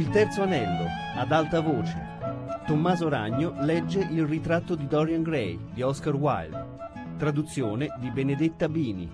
Il 0.00 0.08
terzo 0.08 0.40
anello, 0.40 0.86
ad 1.14 1.30
alta 1.30 1.60
voce. 1.60 2.64
Tommaso 2.66 3.10
Ragno 3.10 3.52
legge 3.62 3.98
Il 4.00 4.24
ritratto 4.24 4.74
di 4.74 4.86
Dorian 4.86 5.22
Gray 5.22 5.74
di 5.74 5.82
Oscar 5.82 6.14
Wilde. 6.14 7.16
Traduzione 7.18 7.94
di 7.98 8.10
Benedetta 8.10 8.66
Bini. 8.70 9.12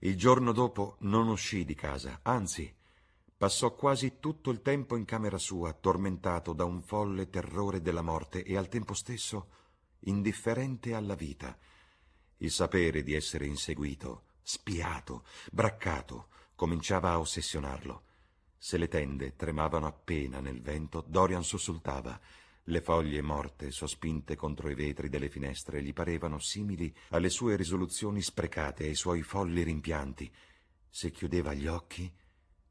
Il 0.00 0.16
giorno 0.16 0.50
dopo 0.50 0.96
non 1.02 1.28
uscì 1.28 1.64
di 1.64 1.76
casa, 1.76 2.18
anzi, 2.22 2.74
passò 3.36 3.72
quasi 3.72 4.18
tutto 4.18 4.50
il 4.50 4.60
tempo 4.60 4.96
in 4.96 5.04
camera 5.04 5.38
sua, 5.38 5.72
tormentato 5.74 6.52
da 6.52 6.64
un 6.64 6.82
folle 6.82 7.30
terrore 7.30 7.80
della 7.80 8.02
morte 8.02 8.42
e 8.42 8.56
al 8.56 8.66
tempo 8.66 8.94
stesso 8.94 9.46
indifferente 10.00 10.92
alla 10.92 11.14
vita. 11.14 11.56
Il 12.38 12.50
sapere 12.50 13.04
di 13.04 13.14
essere 13.14 13.46
inseguito, 13.46 14.24
spiato, 14.42 15.24
braccato, 15.52 16.26
cominciava 16.62 17.10
a 17.10 17.18
ossessionarlo. 17.18 18.04
Se 18.56 18.78
le 18.78 18.86
tende 18.86 19.34
tremavano 19.34 19.88
appena 19.88 20.38
nel 20.38 20.62
vento, 20.62 21.02
Dorian 21.04 21.42
sussultava. 21.42 22.20
Le 22.62 22.80
foglie 22.80 23.20
morte, 23.20 23.72
sospinte 23.72 24.36
contro 24.36 24.70
i 24.70 24.76
vetri 24.76 25.08
delle 25.08 25.28
finestre, 25.28 25.82
gli 25.82 25.92
parevano 25.92 26.38
simili 26.38 26.94
alle 27.08 27.30
sue 27.30 27.56
risoluzioni 27.56 28.22
sprecate, 28.22 28.84
ai 28.84 28.94
suoi 28.94 29.22
folli 29.22 29.64
rimpianti. 29.64 30.32
Se 30.88 31.10
chiudeva 31.10 31.52
gli 31.52 31.66
occhi, 31.66 32.08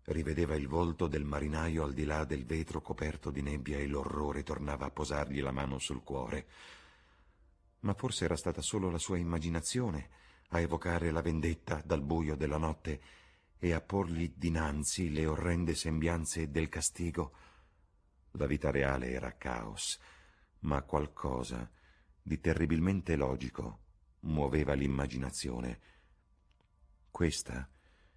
rivedeva 0.05 0.55
il 0.55 0.69
volto 0.69 1.07
del 1.07 1.25
marinaio 1.25 1.83
al 1.83 1.91
di 1.91 2.05
là 2.05 2.23
del 2.23 2.45
vetro 2.45 2.79
coperto 2.79 3.29
di 3.29 3.41
nebbia 3.41 3.77
e 3.77 3.87
l'orrore 3.87 4.43
tornava 4.43 4.85
a 4.85 4.91
posargli 4.91 5.41
la 5.41 5.51
mano 5.51 5.79
sul 5.79 6.01
cuore. 6.01 6.47
Ma 7.81 7.93
forse 7.93 8.23
era 8.23 8.37
stata 8.37 8.61
solo 8.61 8.89
la 8.89 8.99
sua 8.99 9.17
immaginazione 9.17 10.07
a 10.51 10.61
evocare 10.61 11.11
la 11.11 11.21
vendetta 11.21 11.81
dal 11.83 12.01
buio 12.01 12.37
della 12.37 12.57
notte 12.57 13.19
e 13.63 13.73
a 13.73 13.79
porgli 13.79 14.34
dinanzi 14.35 15.12
le 15.12 15.27
orrende 15.27 15.76
sembianze 15.76 16.49
del 16.49 16.67
castigo. 16.67 17.31
La 18.31 18.48
vita 18.48 18.71
reale 18.71 19.12
era 19.12 19.37
caos, 19.37 19.99
ma 20.62 20.81
qualcosa 20.81 21.70
di 22.23 22.39
terribilmente 22.39 23.15
logico 23.15 23.82
muoveva 24.21 24.73
l'immaginazione. 24.73 25.79
Questa 27.12 27.70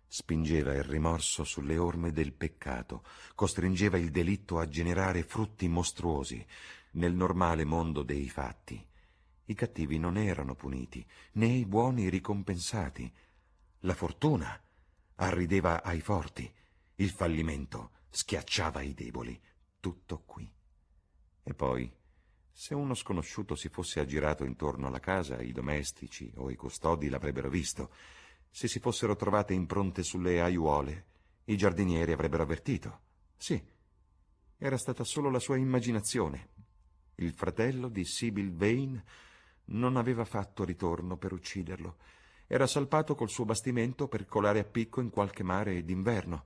spingeva 0.06 0.72
il 0.72 0.82
rimorso 0.82 1.44
sulle 1.44 1.76
orme 1.76 2.10
del 2.10 2.32
peccato, 2.32 3.04
costringeva 3.34 3.98
il 3.98 4.10
delitto 4.10 4.58
a 4.58 4.66
generare 4.66 5.24
frutti 5.24 5.68
mostruosi 5.68 6.42
nel 6.92 7.12
normale 7.12 7.64
mondo 7.64 8.02
dei 8.02 8.30
fatti. 8.30 8.82
I 9.44 9.54
cattivi 9.54 9.98
non 9.98 10.16
erano 10.16 10.54
puniti, 10.54 11.06
né 11.32 11.48
i 11.48 11.66
buoni 11.66 12.08
ricompensati. 12.08 13.12
La 13.80 13.92
fortuna 13.92 14.58
arrideva 15.16 15.82
ai 15.82 16.00
forti, 16.00 16.52
il 16.96 17.10
fallimento 17.10 17.90
schiacciava 18.10 18.82
i 18.82 18.94
deboli. 18.94 19.40
Tutto 19.80 20.22
qui. 20.24 20.50
E 21.42 21.54
poi, 21.54 21.92
se 22.50 22.74
uno 22.74 22.94
sconosciuto 22.94 23.54
si 23.54 23.68
fosse 23.68 24.00
aggirato 24.00 24.44
intorno 24.44 24.86
alla 24.86 25.00
casa, 25.00 25.40
i 25.42 25.52
domestici 25.52 26.32
o 26.36 26.50
i 26.50 26.56
custodi 26.56 27.08
l'avrebbero 27.08 27.50
visto. 27.50 27.92
Se 28.48 28.68
si 28.68 28.78
fossero 28.78 29.16
trovate 29.16 29.52
impronte 29.52 30.02
sulle 30.02 30.40
aiuole, 30.40 31.06
i 31.46 31.56
giardinieri 31.56 32.12
avrebbero 32.12 32.44
avvertito. 32.44 33.00
Sì, 33.36 33.62
era 34.56 34.78
stata 34.78 35.04
solo 35.04 35.28
la 35.30 35.40
sua 35.40 35.56
immaginazione. 35.56 36.50
Il 37.16 37.32
fratello 37.34 37.88
di 37.88 38.04
Sibyl 38.04 38.52
Vane 38.54 39.04
non 39.66 39.96
aveva 39.96 40.24
fatto 40.24 40.64
ritorno 40.64 41.16
per 41.16 41.32
ucciderlo 41.32 41.96
era 42.46 42.66
salpato 42.66 43.14
col 43.14 43.30
suo 43.30 43.44
bastimento 43.44 44.08
per 44.08 44.26
colare 44.26 44.58
a 44.60 44.64
picco 44.64 45.00
in 45.00 45.10
qualche 45.10 45.42
mare 45.42 45.84
d'inverno. 45.84 46.44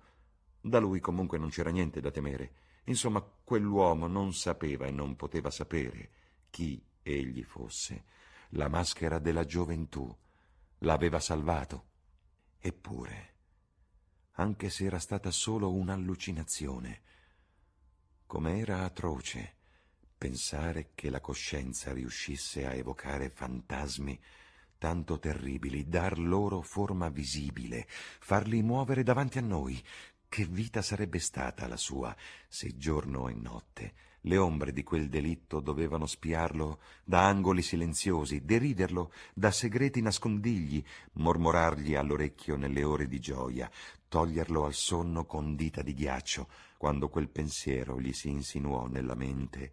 Da 0.60 0.78
lui 0.78 1.00
comunque 1.00 1.38
non 1.38 1.50
c'era 1.50 1.70
niente 1.70 2.00
da 2.00 2.10
temere. 2.10 2.52
Insomma, 2.84 3.20
quell'uomo 3.20 4.06
non 4.06 4.32
sapeva 4.32 4.86
e 4.86 4.90
non 4.90 5.16
poteva 5.16 5.50
sapere 5.50 6.10
chi 6.50 6.82
egli 7.02 7.42
fosse. 7.42 8.04
La 8.50 8.68
maschera 8.68 9.18
della 9.18 9.44
gioventù 9.44 10.14
l'aveva 10.78 11.20
salvato. 11.20 11.86
Eppure, 12.58 13.34
anche 14.32 14.70
se 14.70 14.84
era 14.84 14.98
stata 14.98 15.30
solo 15.30 15.72
un'allucinazione, 15.72 17.02
com'era 18.26 18.84
atroce 18.84 19.56
pensare 20.16 20.90
che 20.94 21.10
la 21.10 21.20
coscienza 21.20 21.92
riuscisse 21.92 22.66
a 22.66 22.72
evocare 22.72 23.30
fantasmi 23.30 24.20
tanto 24.78 25.18
terribili, 25.18 25.88
dar 25.88 26.18
loro 26.18 26.62
forma 26.62 27.08
visibile, 27.08 27.86
farli 27.88 28.62
muovere 28.62 29.02
davanti 29.02 29.38
a 29.38 29.42
noi. 29.42 29.82
Che 30.28 30.44
vita 30.44 30.82
sarebbe 30.82 31.18
stata 31.18 31.66
la 31.66 31.76
sua 31.76 32.14
se 32.46 32.76
giorno 32.76 33.28
e 33.28 33.34
notte 33.34 33.94
le 34.22 34.36
ombre 34.36 34.72
di 34.72 34.82
quel 34.82 35.08
delitto 35.08 35.60
dovevano 35.60 36.06
spiarlo 36.06 36.80
da 37.04 37.26
angoli 37.26 37.62
silenziosi, 37.62 38.44
deriderlo 38.44 39.12
da 39.32 39.50
segreti 39.50 40.00
nascondigli, 40.00 40.82
mormorargli 41.14 41.94
all'orecchio 41.94 42.56
nelle 42.56 42.82
ore 42.82 43.06
di 43.06 43.20
gioia, 43.20 43.70
toglierlo 44.08 44.64
al 44.64 44.74
sonno 44.74 45.24
con 45.24 45.54
dita 45.54 45.82
di 45.82 45.94
ghiaccio, 45.94 46.48
quando 46.76 47.08
quel 47.08 47.28
pensiero 47.28 48.00
gli 48.00 48.12
si 48.12 48.28
insinuò 48.28 48.86
nella 48.86 49.14
mente, 49.14 49.72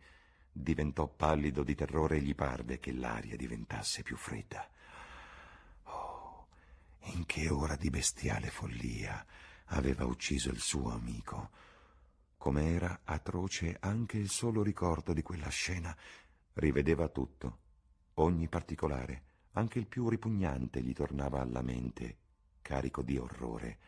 diventò 0.52 1.08
pallido 1.08 1.64
di 1.64 1.76
terrore 1.76 2.18
e 2.18 2.22
gli 2.22 2.36
parve 2.36 2.80
che 2.80 2.94
l'aria 2.94 3.36
diventasse 3.36 4.04
più 4.04 4.16
fredda. 4.16 4.70
In 7.14 7.26
che 7.26 7.50
ora 7.50 7.76
di 7.76 7.90
bestiale 7.90 8.50
follia 8.50 9.26
aveva 9.66 10.06
ucciso 10.06 10.50
il 10.50 10.60
suo 10.60 10.92
amico. 10.92 11.52
Com'era 12.38 13.02
atroce 13.04 13.78
anche 13.80 14.18
il 14.18 14.30
solo 14.30 14.64
ricordo 14.64 15.14
di 15.14 15.22
quella 15.22 15.50
scena. 15.50 15.96
Rivedeva 16.54 17.08
tutto, 17.10 17.60
ogni 18.16 18.48
particolare, 18.48 19.24
anche 19.54 19.80
il 19.80 19.88
più 19.88 20.10
ripugnante 20.10 20.82
gli 20.82 20.94
tornava 20.94 21.42
alla 21.42 21.62
mente, 21.62 22.18
carico 22.62 23.02
di 23.02 23.18
orrore. 23.18 23.80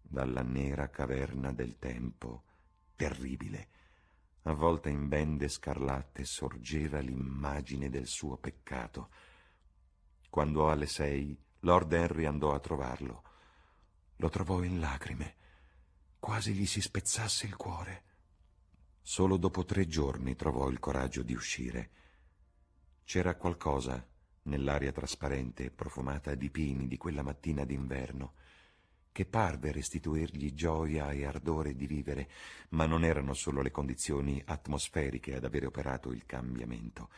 Dalla 0.00 0.42
nera 0.42 0.90
caverna 0.90 1.52
del 1.52 1.78
tempo, 1.78 2.44
terribile, 2.96 3.68
avvolta 4.42 4.88
in 4.88 5.08
bende 5.08 5.48
scarlatte, 5.48 6.24
sorgeva 6.24 6.98
l'immagine 6.98 7.88
del 7.90 8.06
suo 8.06 8.36
peccato. 8.36 9.10
Quando 10.28 10.70
alle 10.70 10.86
sei 10.86 11.46
Lord 11.62 11.92
Henry 11.92 12.24
andò 12.24 12.54
a 12.54 12.60
trovarlo. 12.60 13.22
Lo 14.16 14.28
trovò 14.28 14.62
in 14.62 14.78
lacrime, 14.78 15.34
quasi 16.20 16.52
gli 16.52 16.66
si 16.66 16.80
spezzasse 16.80 17.46
il 17.46 17.56
cuore. 17.56 18.04
Solo 19.02 19.36
dopo 19.36 19.64
tre 19.64 19.86
giorni 19.86 20.36
trovò 20.36 20.68
il 20.68 20.78
coraggio 20.78 21.22
di 21.22 21.34
uscire. 21.34 21.90
C'era 23.04 23.34
qualcosa 23.34 24.06
nell'aria 24.42 24.92
trasparente 24.92 25.64
e 25.64 25.70
profumata 25.70 26.34
di 26.34 26.48
pini 26.50 26.86
di 26.86 26.96
quella 26.96 27.22
mattina 27.22 27.64
d'inverno 27.64 28.34
che 29.10 29.24
parve 29.24 29.72
restituirgli 29.72 30.54
gioia 30.54 31.10
e 31.10 31.24
ardore 31.24 31.74
di 31.74 31.88
vivere, 31.88 32.30
ma 32.70 32.86
non 32.86 33.02
erano 33.02 33.34
solo 33.34 33.62
le 33.62 33.72
condizioni 33.72 34.40
atmosferiche 34.44 35.34
ad 35.34 35.44
avere 35.44 35.66
operato 35.66 36.12
il 36.12 36.24
cambiamento 36.24 37.08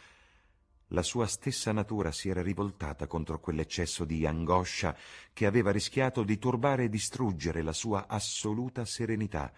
la 0.92 1.02
sua 1.02 1.26
stessa 1.26 1.72
natura 1.72 2.10
si 2.10 2.28
era 2.28 2.42
rivoltata 2.42 3.06
contro 3.06 3.38
quell'eccesso 3.38 4.04
di 4.04 4.26
angoscia 4.26 4.96
che 5.32 5.46
aveva 5.46 5.70
rischiato 5.70 6.24
di 6.24 6.38
turbare 6.38 6.84
e 6.84 6.88
distruggere 6.88 7.62
la 7.62 7.72
sua 7.72 8.06
assoluta 8.08 8.84
serenità. 8.84 9.52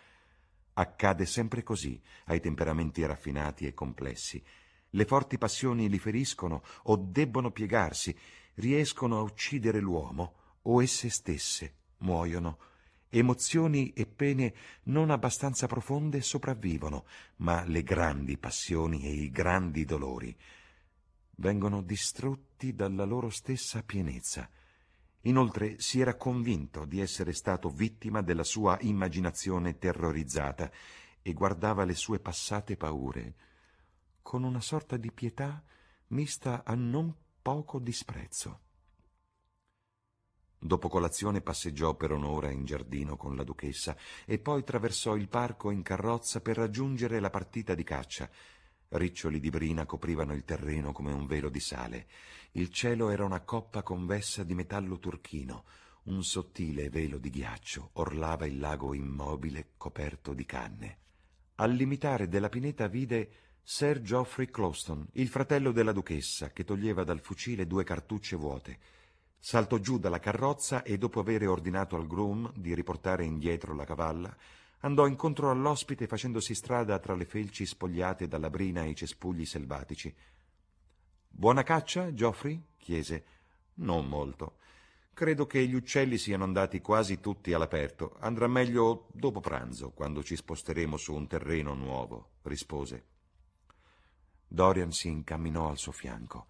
Accade 0.74 1.24
sempre 1.26 1.62
così 1.62 2.00
ai 2.26 2.40
temperamenti 2.40 3.04
raffinati 3.04 3.66
e 3.66 3.72
complessi. 3.72 4.42
Le 4.90 5.04
forti 5.06 5.38
passioni 5.38 5.88
li 5.88 5.98
feriscono 5.98 6.62
o 6.84 6.96
debbono 6.96 7.50
piegarsi, 7.50 8.14
riescono 8.54 9.18
a 9.18 9.22
uccidere 9.22 9.80
l'uomo 9.80 10.34
o 10.62 10.82
esse 10.82 11.08
stesse 11.08 11.76
muoiono. 11.98 12.58
Emozioni 13.08 13.92
e 13.92 14.06
pene 14.06 14.54
non 14.84 15.10
abbastanza 15.10 15.66
profonde 15.66 16.20
sopravvivono, 16.20 17.04
ma 17.36 17.64
le 17.64 17.82
grandi 17.82 18.36
passioni 18.36 19.04
e 19.04 19.12
i 19.12 19.30
grandi 19.30 19.84
dolori 19.84 20.36
vengono 21.36 21.82
distrutti 21.82 22.74
dalla 22.74 23.04
loro 23.04 23.30
stessa 23.30 23.82
pienezza. 23.82 24.48
Inoltre 25.22 25.78
si 25.78 26.00
era 26.00 26.16
convinto 26.16 26.84
di 26.84 27.00
essere 27.00 27.32
stato 27.32 27.68
vittima 27.68 28.22
della 28.22 28.44
sua 28.44 28.76
immaginazione 28.80 29.78
terrorizzata 29.78 30.70
e 31.22 31.32
guardava 31.32 31.84
le 31.84 31.94
sue 31.94 32.18
passate 32.18 32.76
paure 32.76 33.34
con 34.22 34.44
una 34.44 34.60
sorta 34.60 34.96
di 34.96 35.12
pietà 35.12 35.62
mista 36.08 36.62
a 36.64 36.74
non 36.74 37.14
poco 37.40 37.78
disprezzo. 37.78 38.60
Dopo 40.58 40.88
colazione 40.88 41.40
passeggiò 41.40 41.94
per 41.94 42.12
un'ora 42.12 42.50
in 42.50 42.64
giardino 42.64 43.16
con 43.16 43.34
la 43.34 43.42
duchessa 43.42 43.96
e 44.24 44.38
poi 44.38 44.62
traversò 44.62 45.16
il 45.16 45.28
parco 45.28 45.70
in 45.70 45.82
carrozza 45.82 46.40
per 46.40 46.56
raggiungere 46.56 47.18
la 47.18 47.30
partita 47.30 47.74
di 47.74 47.82
caccia 47.82 48.30
Riccioli 48.94 49.40
di 49.40 49.48
brina 49.48 49.86
coprivano 49.86 50.34
il 50.34 50.44
terreno 50.44 50.92
come 50.92 51.12
un 51.12 51.26
velo 51.26 51.48
di 51.48 51.60
sale. 51.60 52.06
Il 52.52 52.70
cielo 52.70 53.08
era 53.08 53.24
una 53.24 53.40
coppa 53.40 53.82
convessa 53.82 54.44
di 54.44 54.54
metallo 54.54 54.98
turchino, 54.98 55.64
un 56.04 56.22
sottile 56.22 56.90
velo 56.90 57.16
di 57.16 57.30
ghiaccio 57.30 57.90
orlava 57.94 58.44
il 58.44 58.58
lago 58.58 58.92
immobile 58.92 59.70
coperto 59.78 60.34
di 60.34 60.44
canne. 60.44 60.98
Al 61.54 61.72
limitare 61.72 62.28
della 62.28 62.50
pineta 62.50 62.86
vide 62.86 63.30
Sir 63.62 64.02
Geoffrey 64.02 64.50
Closton, 64.50 65.08
il 65.12 65.28
fratello 65.28 65.72
della 65.72 65.92
duchessa, 65.92 66.50
che 66.50 66.62
toglieva 66.62 67.02
dal 67.02 67.20
fucile 67.20 67.66
due 67.66 67.84
cartucce 67.84 68.36
vuote. 68.36 68.78
Saltò 69.38 69.78
giù 69.78 69.98
dalla 69.98 70.18
carrozza 70.18 70.82
e, 70.82 70.98
dopo 70.98 71.18
avere 71.18 71.46
ordinato 71.46 71.96
al 71.96 72.06
groom 72.06 72.52
di 72.56 72.74
riportare 72.74 73.24
indietro 73.24 73.74
la 73.74 73.86
cavalla, 73.86 74.36
andò 74.82 75.06
incontro 75.06 75.50
all'ospite 75.50 76.06
facendosi 76.06 76.54
strada 76.54 76.98
tra 76.98 77.14
le 77.14 77.24
felci 77.24 77.66
spogliate 77.66 78.28
dalla 78.28 78.50
brina 78.50 78.84
e 78.84 78.90
i 78.90 78.94
cespugli 78.94 79.44
selvatici. 79.44 80.14
Buona 81.28 81.62
caccia, 81.62 82.12
Geoffrey? 82.12 82.62
chiese. 82.76 83.24
Non 83.74 84.06
molto. 84.06 84.58
Credo 85.14 85.46
che 85.46 85.66
gli 85.66 85.74
uccelli 85.74 86.18
siano 86.18 86.44
andati 86.44 86.80
quasi 86.80 87.20
tutti 87.20 87.52
all'aperto. 87.52 88.16
Andrà 88.20 88.46
meglio 88.46 89.08
dopo 89.12 89.40
pranzo, 89.40 89.90
quando 89.90 90.22
ci 90.22 90.36
sposteremo 90.36 90.96
su 90.96 91.14
un 91.14 91.26
terreno 91.26 91.74
nuovo, 91.74 92.30
rispose. 92.42 93.06
Dorian 94.48 94.92
si 94.92 95.08
incamminò 95.08 95.68
al 95.68 95.78
suo 95.78 95.92
fianco. 95.92 96.46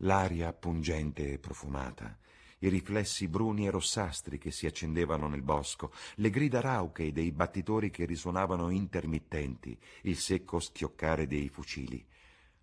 L'aria 0.00 0.52
pungente 0.52 1.32
e 1.32 1.38
profumata, 1.38 2.18
i 2.58 2.68
riflessi 2.68 3.28
bruni 3.28 3.66
e 3.66 3.70
rossastri 3.70 4.38
che 4.38 4.50
si 4.50 4.66
accendevano 4.66 5.28
nel 5.28 5.42
bosco, 5.42 5.92
le 6.16 6.30
grida 6.30 6.60
rauche 6.60 7.12
dei 7.12 7.32
battitori 7.32 7.90
che 7.90 8.04
risuonavano 8.04 8.70
intermittenti, 8.70 9.78
il 10.02 10.16
secco 10.16 10.58
schioccare 10.58 11.26
dei 11.26 11.48
fucili. 11.48 12.04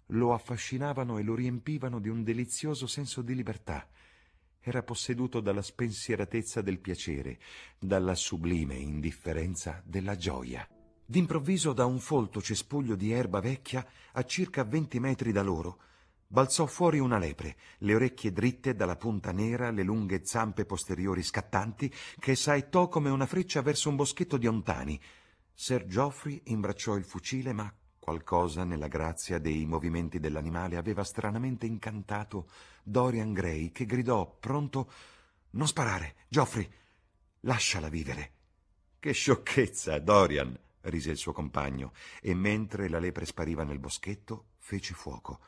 Lo 0.07 0.33
affascinavano 0.33 1.17
e 1.17 1.23
lo 1.23 1.35
riempivano 1.35 1.99
di 1.99 2.09
un 2.09 2.23
delizioso 2.23 2.87
senso 2.87 3.21
di 3.21 3.35
libertà 3.35 3.87
era 4.65 4.81
posseduto 4.81 5.41
dalla 5.41 5.61
spensieratezza 5.61 6.61
del 6.61 6.79
piacere, 6.79 7.37
dalla 7.77 8.15
sublime 8.15 8.75
indifferenza 8.75 9.81
della 9.85 10.15
gioia. 10.15 10.65
D'improvviso 11.05 11.73
da 11.73 11.83
un 11.83 11.99
folto 11.99 12.41
cespuglio 12.41 12.95
di 12.95 13.11
erba 13.11 13.41
vecchia 13.41 13.85
a 14.13 14.23
circa 14.23 14.63
venti 14.63 15.01
metri 15.01 15.33
da 15.33 15.41
loro 15.41 15.79
balzò 16.33 16.65
fuori 16.65 16.97
una 16.97 17.19
lepre, 17.19 17.55
le 17.77 17.93
orecchie 17.93 18.31
dritte 18.31 18.73
dalla 18.73 18.95
punta 18.95 19.31
nera, 19.31 19.69
le 19.69 19.83
lunghe 19.83 20.25
zampe 20.25 20.65
posteriori 20.65 21.21
scattanti, 21.21 21.93
che 22.17 22.33
saettò 22.33 22.87
come 22.87 23.11
una 23.11 23.27
freccia 23.27 23.61
verso 23.61 23.89
un 23.89 23.97
boschetto 23.97 24.37
di 24.37 24.47
ontani. 24.47 24.99
Sir 25.53 25.85
Geoffrey 25.85 26.41
imbracciò 26.45 26.95
il 26.95 27.03
fucile, 27.03 27.53
ma 27.53 27.71
Qualcosa 27.99 28.65
nella 28.65 28.87
grazia 28.87 29.37
dei 29.37 29.65
movimenti 29.65 30.19
dell'animale 30.19 30.75
aveva 30.75 31.05
stranamente 31.05 31.67
incantato 31.67 32.49
Dorian 32.83 33.31
Gray, 33.31 33.71
che 33.71 33.85
gridò, 33.85 34.35
pronto 34.39 34.91
Non 35.51 35.67
sparare, 35.67 36.15
Geoffrey, 36.27 36.67
lasciala 37.41 37.87
vivere. 37.87 38.31
Che 38.99 39.13
sciocchezza, 39.13 39.99
Dorian, 39.99 40.59
rise 40.81 41.11
il 41.11 41.17
suo 41.17 41.31
compagno, 41.31 41.93
e 42.21 42.33
mentre 42.33 42.89
la 42.89 42.99
lepre 42.99 43.25
spariva 43.25 43.63
nel 43.63 43.79
boschetto, 43.79 44.47
fece 44.57 44.95
fuoco. 44.95 45.39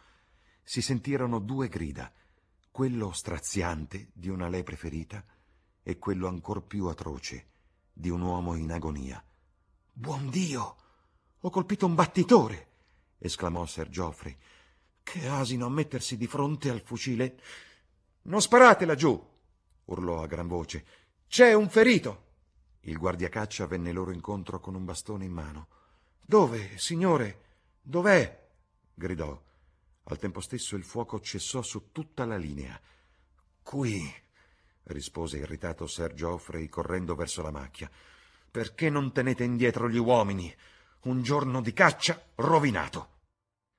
Si 0.68 0.82
sentirono 0.82 1.38
due 1.38 1.68
grida, 1.68 2.12
quello 2.72 3.12
straziante 3.12 4.10
di 4.14 4.30
una 4.30 4.50
lepre 4.50 4.76
ferita 4.76 5.24
e 5.84 6.00
quello 6.00 6.28
ancor 6.28 6.64
più 6.64 6.88
atroce 6.88 7.50
di 7.94 8.10
un 8.10 8.22
uomo 8.22 8.56
in 8.56 8.72
agonia. 8.72 9.24
Buon 9.94 10.28
Dio! 10.32 10.76
Ho 11.42 11.50
colpito 11.52 11.86
un 11.86 11.94
battitore! 11.94 12.70
esclamò 13.20 13.68
Sir 13.68 13.90
Geoffrey. 13.90 14.36
Che 15.04 15.28
asino 15.28 15.68
a 15.68 15.70
mettersi 15.70 16.18
di 16.18 16.26
fronte 16.26 16.72
al 16.72 16.82
fucile. 16.82 17.40
Non 18.24 18.42
sparate 18.42 18.86
laggiù! 18.86 19.24
urlò 19.86 20.24
a 20.24 20.28
gran 20.28 20.48
voce. 20.48 20.84
C'è 21.28 21.54
un 21.54 21.70
ferito! 21.70 22.24
Il 22.82 22.98
guardiacaccia 22.98 23.68
venne 23.68 23.92
loro 23.92 24.12
incontro 24.12 24.60
con 24.60 24.74
un 24.74 24.84
bastone 24.84 25.26
in 25.26 25.32
mano. 25.32 25.68
Dove, 26.26 26.76
signore? 26.80 27.44
Dov'è? 27.84 28.50
gridò. 28.96 29.44
Al 30.06 30.20
tempo 30.20 30.40
stesso 30.40 30.76
il 30.76 30.84
fuoco 30.84 31.20
cessò 31.20 31.62
su 31.62 31.92
tutta 31.92 32.26
la 32.26 32.38
linea. 32.38 32.80
Qui, 33.64 34.14
rispose 34.84 35.38
irritato 35.38 35.88
Sir 35.88 36.14
Geoffrey 36.14 36.68
correndo 36.68 37.16
verso 37.16 37.42
la 37.42 37.52
macchia. 37.52 37.90
Perché 38.52 38.90
non 38.90 39.12
tenete 39.12 39.44
indietro 39.44 39.90
gli 39.90 39.98
uomini? 39.98 40.54
Un 41.02 41.24
giorno 41.24 41.62
di 41.62 41.74
caccia 41.74 42.24
rovinato. 42.36 43.14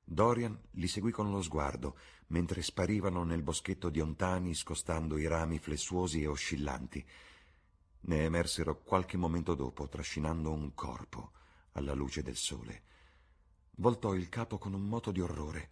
Dorian 0.03 0.57
li 0.73 0.89
seguì 0.89 1.11
con 1.11 1.31
lo 1.31 1.43
sguardo, 1.43 1.97
mentre 2.29 2.63
sparivano 2.63 3.25
nel 3.25 3.43
boschetto 3.43 3.89
di 3.89 4.01
ontani 4.01 4.55
scostando 4.55 5.19
i 5.19 5.27
rami 5.27 5.59
flessuosi 5.59 6.23
e 6.23 6.27
oscillanti. 6.27 7.05
Ne 8.01 8.25
emersero 8.25 8.83
qualche 8.83 9.17
momento 9.17 9.55
dopo, 9.55 9.89
trascinando 9.89 10.53
un 10.53 10.75
corpo 10.75 11.33
alla 11.73 11.93
luce 11.93 12.23
del 12.23 12.37
sole. 12.37 12.83
Voltò 13.77 14.15
il 14.15 14.29
capo 14.29 14.59
con 14.59 14.75
un 14.75 14.83
moto 14.83 15.11
di 15.11 15.21
orrore. 15.21 15.71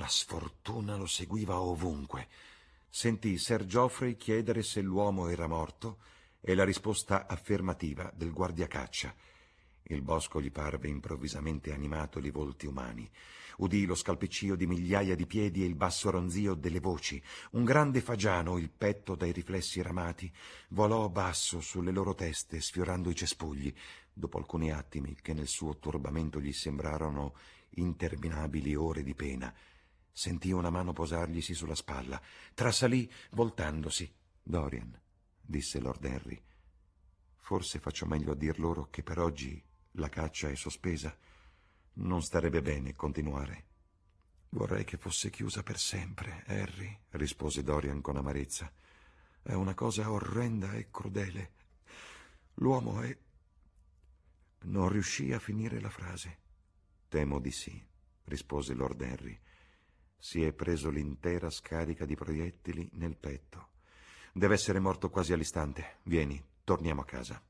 La 0.00 0.08
sfortuna 0.08 0.96
lo 0.96 1.04
seguiva 1.04 1.60
ovunque. 1.60 2.28
Sentì 2.88 3.36
Sir 3.36 3.66
Geoffrey 3.66 4.16
chiedere 4.16 4.62
se 4.62 4.80
l'uomo 4.80 5.28
era 5.28 5.46
morto 5.46 5.98
e 6.40 6.54
la 6.54 6.64
risposta 6.64 7.26
affermativa 7.26 8.10
del 8.14 8.32
guardiacaccia. 8.32 9.14
Il 9.82 10.00
bosco 10.00 10.40
gli 10.40 10.50
parve 10.50 10.88
improvvisamente 10.88 11.74
animato 11.74 12.18
di 12.18 12.30
volti 12.30 12.64
umani. 12.64 13.06
Udì 13.58 13.84
lo 13.84 13.94
scalpiccio 13.94 14.56
di 14.56 14.66
migliaia 14.66 15.14
di 15.14 15.26
piedi 15.26 15.64
e 15.64 15.66
il 15.66 15.74
basso 15.74 16.08
ronzio 16.08 16.54
delle 16.54 16.80
voci. 16.80 17.22
Un 17.50 17.64
grande 17.64 18.00
fagiano, 18.00 18.56
il 18.56 18.70
petto 18.70 19.14
dai 19.14 19.32
riflessi 19.32 19.82
ramati, 19.82 20.32
volò 20.68 21.10
basso 21.10 21.60
sulle 21.60 21.90
loro 21.90 22.14
teste, 22.14 22.62
sfiorando 22.62 23.10
i 23.10 23.14
cespugli, 23.14 23.70
dopo 24.10 24.38
alcuni 24.38 24.72
attimi 24.72 25.14
che 25.20 25.34
nel 25.34 25.46
suo 25.46 25.76
turbamento 25.76 26.40
gli 26.40 26.54
sembrarono 26.54 27.34
interminabili 27.72 28.74
ore 28.74 29.02
di 29.02 29.14
pena. 29.14 29.54
Sentì 30.12 30.50
una 30.52 30.70
mano 30.70 30.92
posarglisi 30.92 31.54
sulla 31.54 31.74
spalla. 31.74 32.20
Trasalì, 32.54 33.10
voltandosi. 33.30 34.12
Dorian, 34.42 34.98
disse 35.40 35.80
Lord 35.80 36.04
Henry, 36.04 36.42
forse 37.36 37.78
faccio 37.78 38.06
meglio 38.06 38.32
a 38.32 38.36
dir 38.36 38.58
loro 38.58 38.88
che 38.90 39.02
per 39.02 39.18
oggi 39.18 39.62
la 39.92 40.08
caccia 40.08 40.48
è 40.48 40.54
sospesa. 40.54 41.16
Non 41.94 42.22
starebbe 42.22 42.62
bene 42.62 42.94
continuare. 42.94 43.66
Vorrei 44.50 44.84
che 44.84 44.96
fosse 44.96 45.30
chiusa 45.30 45.62
per 45.62 45.78
sempre, 45.78 46.42
Harry, 46.46 46.98
rispose 47.10 47.62
Dorian 47.62 48.00
con 48.00 48.16
amarezza. 48.16 48.72
È 49.42 49.52
una 49.52 49.74
cosa 49.74 50.10
orrenda 50.10 50.72
e 50.72 50.90
crudele. 50.90 51.52
L'uomo 52.54 53.00
è. 53.00 53.16
Non 54.62 54.88
riuscì 54.88 55.32
a 55.32 55.38
finire 55.38 55.80
la 55.80 55.88
frase. 55.88 56.38
Temo 57.08 57.38
di 57.38 57.50
sì, 57.50 57.82
rispose 58.24 58.74
Lord 58.74 59.00
Henry. 59.00 59.40
Si 60.22 60.44
è 60.44 60.52
preso 60.52 60.90
l'intera 60.90 61.48
scarica 61.48 62.04
di 62.04 62.14
proiettili 62.14 62.88
nel 62.92 63.16
petto. 63.16 63.68
Deve 64.32 64.54
essere 64.54 64.78
morto 64.78 65.08
quasi 65.08 65.32
all'istante. 65.32 65.96
Vieni, 66.02 66.40
torniamo 66.62 67.00
a 67.00 67.06
casa. 67.06 67.42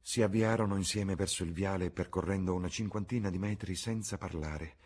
Si 0.00 0.22
avviarono 0.22 0.76
insieme 0.76 1.16
verso 1.16 1.42
il 1.42 1.52
viale 1.52 1.90
percorrendo 1.90 2.54
una 2.54 2.68
cinquantina 2.68 3.30
di 3.30 3.38
metri 3.38 3.74
senza 3.74 4.16
parlare. 4.16 4.76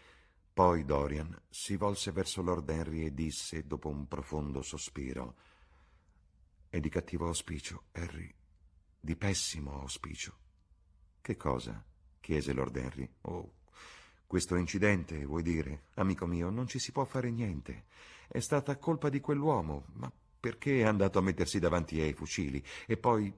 Poi 0.52 0.85
Dorian 0.85 1.38
si 1.49 1.76
volse 1.76 2.12
verso 2.12 2.42
Lord 2.42 2.68
Henry 2.70 3.04
e 3.04 3.12
disse, 3.12 3.66
dopo 3.66 3.88
un 3.88 4.08
profondo 4.08 4.62
sospiro, 4.62 5.37
È 6.70 6.80
di 6.80 6.88
cattivo 6.88 7.26
auspicio, 7.26 7.85
Harry, 7.92 8.35
di 8.99 9.16
pessimo 9.16 9.80
auspicio. 9.80 10.37
Che 11.20 11.37
cosa? 11.37 11.85
chiese 12.20 12.52
Lord 12.52 12.76
Henry. 12.76 13.08
Oh, 13.23 13.58
questo 14.28 14.56
incidente, 14.56 15.25
vuoi 15.25 15.42
dire? 15.42 15.85
Amico 15.94 16.26
mio, 16.26 16.50
non 16.50 16.66
ci 16.66 16.78
si 16.78 16.92
può 16.92 17.04
fare 17.06 17.30
niente. 17.30 17.87
È 18.28 18.40
stata 18.40 18.76
colpa 18.76 19.08
di 19.08 19.20
quell'uomo, 19.20 19.87
ma 19.94 20.12
perché 20.38 20.80
è 20.80 20.85
andato 20.85 21.18
a 21.18 21.23
mettersi 21.23 21.58
davanti 21.58 21.99
ai 21.99 22.12
fucili? 22.12 22.62
E 22.87 22.99
poi 22.99 23.35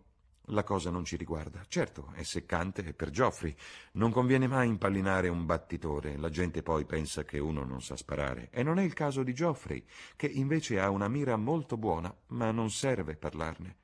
la 0.46 0.64
cosa 0.64 0.90
non 0.90 1.04
ci 1.04 1.14
riguarda. 1.14 1.62
Certo, 1.68 2.10
è 2.14 2.24
seccante 2.24 2.92
per 2.92 3.10
Geoffrey. 3.10 3.54
Non 3.92 4.10
conviene 4.10 4.48
mai 4.48 4.66
impallinare 4.66 5.28
un 5.28 5.46
battitore. 5.46 6.16
La 6.16 6.28
gente 6.28 6.60
poi 6.60 6.84
pensa 6.84 7.22
che 7.22 7.38
uno 7.38 7.64
non 7.64 7.80
sa 7.80 7.94
sparare. 7.94 8.48
E 8.50 8.64
non 8.64 8.80
è 8.80 8.82
il 8.82 8.92
caso 8.92 9.22
di 9.22 9.32
Geoffrey, 9.32 9.84
che 10.16 10.26
invece 10.26 10.80
ha 10.80 10.90
una 10.90 11.06
mira 11.06 11.36
molto 11.36 11.76
buona, 11.76 12.12
ma 12.30 12.50
non 12.50 12.68
serve 12.68 13.14
parlarne. 13.14 13.76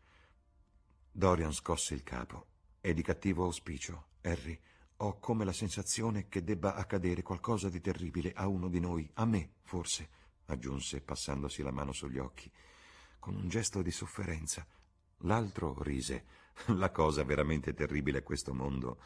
Dorian 1.12 1.52
scosse 1.52 1.94
il 1.94 2.02
capo. 2.02 2.46
È 2.80 2.92
di 2.92 3.02
cattivo 3.02 3.44
auspicio, 3.44 4.06
Harry. 4.22 4.60
Ho 5.00 5.18
come 5.18 5.44
la 5.44 5.52
sensazione 5.52 6.28
che 6.28 6.42
debba 6.42 6.74
accadere 6.74 7.22
qualcosa 7.22 7.68
di 7.68 7.80
terribile 7.80 8.32
a 8.34 8.46
uno 8.46 8.68
di 8.68 8.80
noi, 8.80 9.08
a 9.14 9.26
me, 9.26 9.50
forse, 9.62 10.08
aggiunse, 10.46 11.02
passandosi 11.02 11.62
la 11.62 11.70
mano 11.70 11.92
sugli 11.92 12.18
occhi, 12.18 12.50
con 13.18 13.34
un 13.34 13.48
gesto 13.48 13.82
di 13.82 13.90
sofferenza. 13.90 14.66
L'altro 15.18 15.76
rise. 15.82 16.24
La 16.76 16.90
cosa 16.90 17.22
veramente 17.24 17.74
terribile 17.74 18.18
a 18.18 18.22
questo 18.22 18.54
mondo 18.54 18.98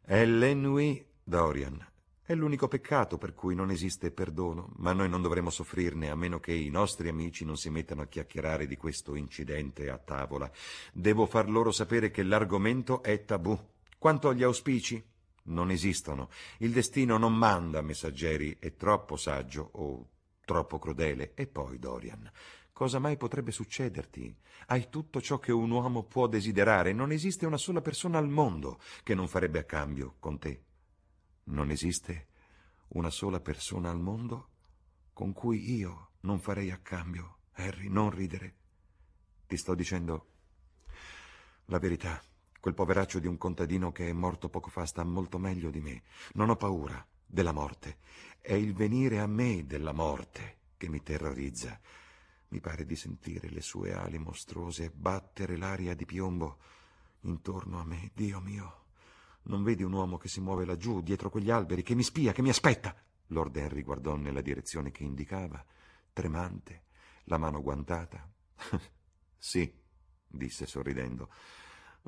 è 0.00 0.24
l'ennui 0.24 1.04
Dorian. 1.22 1.92
È 2.26 2.34
l'unico 2.34 2.68
peccato 2.68 3.18
per 3.18 3.34
cui 3.34 3.54
non 3.54 3.70
esiste 3.70 4.10
perdono, 4.10 4.72
ma 4.76 4.92
noi 4.92 5.08
non 5.08 5.22
dovremo 5.22 5.50
soffrirne 5.50 6.08
a 6.08 6.16
meno 6.16 6.40
che 6.40 6.52
i 6.52 6.70
nostri 6.70 7.08
amici 7.08 7.44
non 7.44 7.56
si 7.56 7.68
mettano 7.68 8.02
a 8.02 8.06
chiacchierare 8.06 8.66
di 8.66 8.76
questo 8.76 9.14
incidente 9.14 9.90
a 9.90 9.98
tavola. 9.98 10.50
Devo 10.92 11.26
far 11.26 11.48
loro 11.48 11.70
sapere 11.70 12.10
che 12.10 12.22
l'argomento 12.22 13.02
è 13.02 13.24
tabù. 13.24 13.56
Quanto 14.04 14.28
agli 14.28 14.42
auspici, 14.42 15.02
non 15.44 15.70
esistono. 15.70 16.28
Il 16.58 16.72
destino 16.72 17.16
non 17.16 17.34
manda 17.34 17.80
messaggeri, 17.80 18.58
è 18.60 18.76
troppo 18.76 19.16
saggio 19.16 19.70
o 19.72 20.10
troppo 20.44 20.78
crudele. 20.78 21.32
E 21.32 21.46
poi, 21.46 21.78
Dorian, 21.78 22.30
cosa 22.70 22.98
mai 22.98 23.16
potrebbe 23.16 23.50
succederti? 23.50 24.36
Hai 24.66 24.90
tutto 24.90 25.22
ciò 25.22 25.38
che 25.38 25.52
un 25.52 25.70
uomo 25.70 26.02
può 26.02 26.26
desiderare. 26.26 26.92
Non 26.92 27.12
esiste 27.12 27.46
una 27.46 27.56
sola 27.56 27.80
persona 27.80 28.18
al 28.18 28.28
mondo 28.28 28.78
che 29.02 29.14
non 29.14 29.26
farebbe 29.26 29.60
a 29.60 29.64
cambio 29.64 30.16
con 30.18 30.38
te. 30.38 30.64
Non 31.44 31.70
esiste 31.70 32.26
una 32.88 33.08
sola 33.08 33.40
persona 33.40 33.88
al 33.88 34.00
mondo 34.00 34.50
con 35.14 35.32
cui 35.32 35.76
io 35.76 36.10
non 36.20 36.40
farei 36.40 36.70
a 36.70 36.76
cambio. 36.76 37.38
Harry, 37.52 37.88
non 37.88 38.10
ridere. 38.10 38.54
Ti 39.46 39.56
sto 39.56 39.74
dicendo 39.74 40.26
la 41.68 41.78
verità. 41.78 42.22
Quel 42.64 42.76
poveraccio 42.76 43.18
di 43.18 43.26
un 43.26 43.36
contadino 43.36 43.92
che 43.92 44.08
è 44.08 44.12
morto 44.14 44.48
poco 44.48 44.70
fa 44.70 44.86
sta 44.86 45.04
molto 45.04 45.36
meglio 45.36 45.68
di 45.68 45.82
me. 45.82 46.00
Non 46.32 46.48
ho 46.48 46.56
paura 46.56 47.06
della 47.26 47.52
morte. 47.52 47.98
È 48.40 48.54
il 48.54 48.72
venire 48.72 49.20
a 49.20 49.26
me 49.26 49.66
della 49.66 49.92
morte 49.92 50.60
che 50.78 50.88
mi 50.88 51.02
terrorizza. 51.02 51.78
Mi 52.48 52.60
pare 52.60 52.86
di 52.86 52.96
sentire 52.96 53.50
le 53.50 53.60
sue 53.60 53.92
ali 53.92 54.16
mostruose 54.16 54.88
battere 54.88 55.58
l'aria 55.58 55.94
di 55.94 56.06
piombo 56.06 56.56
intorno 57.24 57.80
a 57.80 57.84
me. 57.84 58.12
Dio 58.14 58.40
mio. 58.40 58.84
Non 59.42 59.62
vedi 59.62 59.82
un 59.82 59.92
uomo 59.92 60.16
che 60.16 60.28
si 60.28 60.40
muove 60.40 60.64
laggiù, 60.64 61.02
dietro 61.02 61.28
quegli 61.28 61.50
alberi, 61.50 61.82
che 61.82 61.94
mi 61.94 62.02
spia, 62.02 62.32
che 62.32 62.40
mi 62.40 62.48
aspetta? 62.48 62.96
Lord 63.26 63.54
Henry 63.56 63.82
guardò 63.82 64.16
nella 64.16 64.40
direzione 64.40 64.90
che 64.90 65.04
indicava, 65.04 65.62
tremante, 66.14 66.84
la 67.24 67.36
mano 67.36 67.60
guantata. 67.60 68.26
sì, 69.36 69.70
disse 70.26 70.64
sorridendo. 70.64 71.28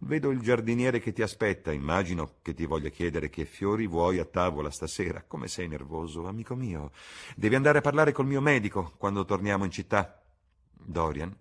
Vedo 0.00 0.30
il 0.30 0.40
giardiniere 0.40 1.00
che 1.00 1.12
ti 1.12 1.22
aspetta. 1.22 1.72
Immagino 1.72 2.36
che 2.42 2.52
ti 2.52 2.66
voglia 2.66 2.90
chiedere 2.90 3.30
che 3.30 3.46
fiori 3.46 3.86
vuoi 3.86 4.18
a 4.18 4.26
tavola 4.26 4.70
stasera. 4.70 5.22
Come 5.22 5.48
sei 5.48 5.68
nervoso, 5.68 6.26
amico 6.26 6.54
mio. 6.54 6.92
Devi 7.34 7.54
andare 7.54 7.78
a 7.78 7.82
parlare 7.82 8.12
col 8.12 8.26
mio 8.26 8.40
medico 8.40 8.92
quando 8.98 9.24
torniamo 9.24 9.64
in 9.64 9.70
città. 9.70 10.22
Dorian 10.72 11.34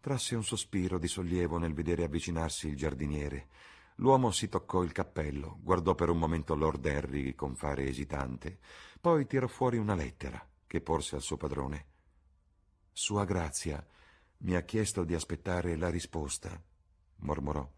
trasse 0.00 0.34
un 0.34 0.42
sospiro 0.42 0.98
di 0.98 1.06
sollievo 1.06 1.58
nel 1.58 1.74
vedere 1.74 2.02
avvicinarsi 2.02 2.66
il 2.66 2.76
giardiniere. 2.76 3.46
L'uomo 3.96 4.32
si 4.32 4.48
toccò 4.48 4.82
il 4.82 4.90
cappello, 4.90 5.58
guardò 5.62 5.94
per 5.94 6.08
un 6.08 6.18
momento 6.18 6.56
Lord 6.56 6.84
Henry 6.84 7.34
con 7.36 7.54
fare 7.54 7.86
esitante, 7.86 8.58
poi 9.00 9.26
tirò 9.26 9.46
fuori 9.46 9.76
una 9.76 9.94
lettera 9.94 10.44
che 10.66 10.80
porse 10.80 11.14
al 11.14 11.22
suo 11.22 11.36
padrone. 11.36 11.86
Sua 12.90 13.24
Grazia 13.24 13.84
mi 14.38 14.56
ha 14.56 14.62
chiesto 14.62 15.04
di 15.04 15.14
aspettare 15.14 15.76
la 15.76 15.88
risposta, 15.88 16.60
mormorò. 17.18 17.70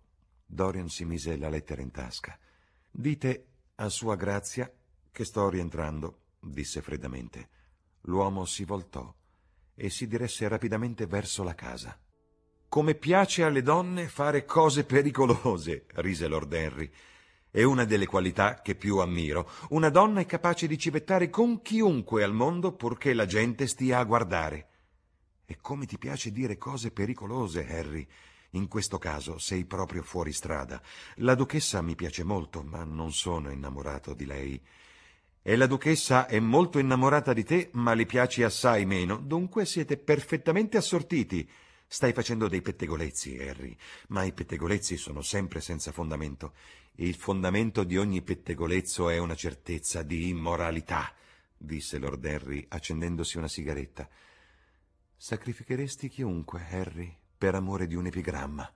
Dorian 0.46 0.88
si 0.88 1.04
mise 1.04 1.36
la 1.36 1.48
lettera 1.48 1.82
in 1.82 1.90
tasca. 1.90 2.38
Dite 2.90 3.46
a 3.76 3.88
Sua 3.88 4.16
Grazia 4.16 4.70
che 5.10 5.24
sto 5.24 5.48
rientrando, 5.48 6.20
disse 6.40 6.82
freddamente. 6.82 7.48
L'uomo 8.02 8.44
si 8.44 8.64
voltò 8.64 9.14
e 9.74 9.90
si 9.90 10.06
diresse 10.06 10.46
rapidamente 10.48 11.06
verso 11.06 11.42
la 11.42 11.54
casa. 11.54 11.98
Come 12.68 12.94
piace 12.94 13.44
alle 13.44 13.62
donne 13.62 14.08
fare 14.08 14.44
cose 14.44 14.84
pericolose, 14.84 15.86
rise 15.94 16.26
Lord 16.26 16.52
Henry. 16.52 16.90
È 17.50 17.62
una 17.62 17.84
delle 17.84 18.06
qualità 18.06 18.60
che 18.62 18.74
più 18.74 18.98
ammiro. 18.98 19.48
Una 19.70 19.88
donna 19.88 20.20
è 20.20 20.26
capace 20.26 20.66
di 20.66 20.76
civettare 20.76 21.30
con 21.30 21.62
chiunque 21.62 22.24
al 22.24 22.34
mondo 22.34 22.72
purché 22.72 23.14
la 23.14 23.26
gente 23.26 23.68
stia 23.68 24.00
a 24.00 24.04
guardare. 24.04 24.68
E 25.46 25.58
come 25.60 25.86
ti 25.86 25.98
piace 25.98 26.32
dire 26.32 26.58
cose 26.58 26.90
pericolose, 26.90 27.64
Harry. 27.68 28.04
In 28.54 28.68
questo 28.68 28.98
caso 28.98 29.38
sei 29.38 29.64
proprio 29.64 30.02
fuori 30.02 30.32
strada. 30.32 30.80
La 31.16 31.34
duchessa 31.34 31.82
mi 31.82 31.96
piace 31.96 32.22
molto, 32.22 32.62
ma 32.62 32.84
non 32.84 33.12
sono 33.12 33.50
innamorato 33.50 34.14
di 34.14 34.26
lei. 34.26 34.60
E 35.42 35.56
la 35.56 35.66
duchessa 35.66 36.26
è 36.26 36.38
molto 36.38 36.78
innamorata 36.78 37.32
di 37.32 37.42
te, 37.42 37.70
ma 37.72 37.94
le 37.94 38.06
piaci 38.06 38.44
assai 38.44 38.86
meno. 38.86 39.16
Dunque 39.16 39.66
siete 39.66 39.96
perfettamente 39.96 40.76
assortiti. 40.76 41.48
Stai 41.86 42.12
facendo 42.12 42.46
dei 42.46 42.62
pettegolezzi, 42.62 43.36
Harry, 43.38 43.76
ma 44.08 44.22
i 44.22 44.32
pettegolezzi 44.32 44.96
sono 44.96 45.20
sempre 45.20 45.60
senza 45.60 45.90
fondamento. 45.90 46.54
Il 46.96 47.16
fondamento 47.16 47.82
di 47.82 47.98
ogni 47.98 48.22
pettegolezzo 48.22 49.10
è 49.10 49.18
una 49.18 49.34
certezza 49.34 50.02
di 50.02 50.28
immoralità, 50.28 51.12
disse 51.56 51.98
Lord 51.98 52.24
Henry, 52.24 52.64
accendendosi 52.68 53.36
una 53.36 53.48
sigaretta. 53.48 54.08
Sacrificheresti 55.16 56.08
chiunque, 56.08 56.64
Harry, 56.70 57.16
per 57.44 57.56
amore 57.56 57.86
di 57.86 57.94
un 57.94 58.06
epigramma. 58.06 58.72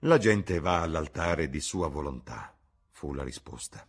La 0.00 0.18
gente 0.18 0.60
va 0.60 0.82
all'altare 0.82 1.48
di 1.48 1.58
sua 1.58 1.88
volontà, 1.88 2.54
fu 2.90 3.14
la 3.14 3.24
risposta. 3.24 3.88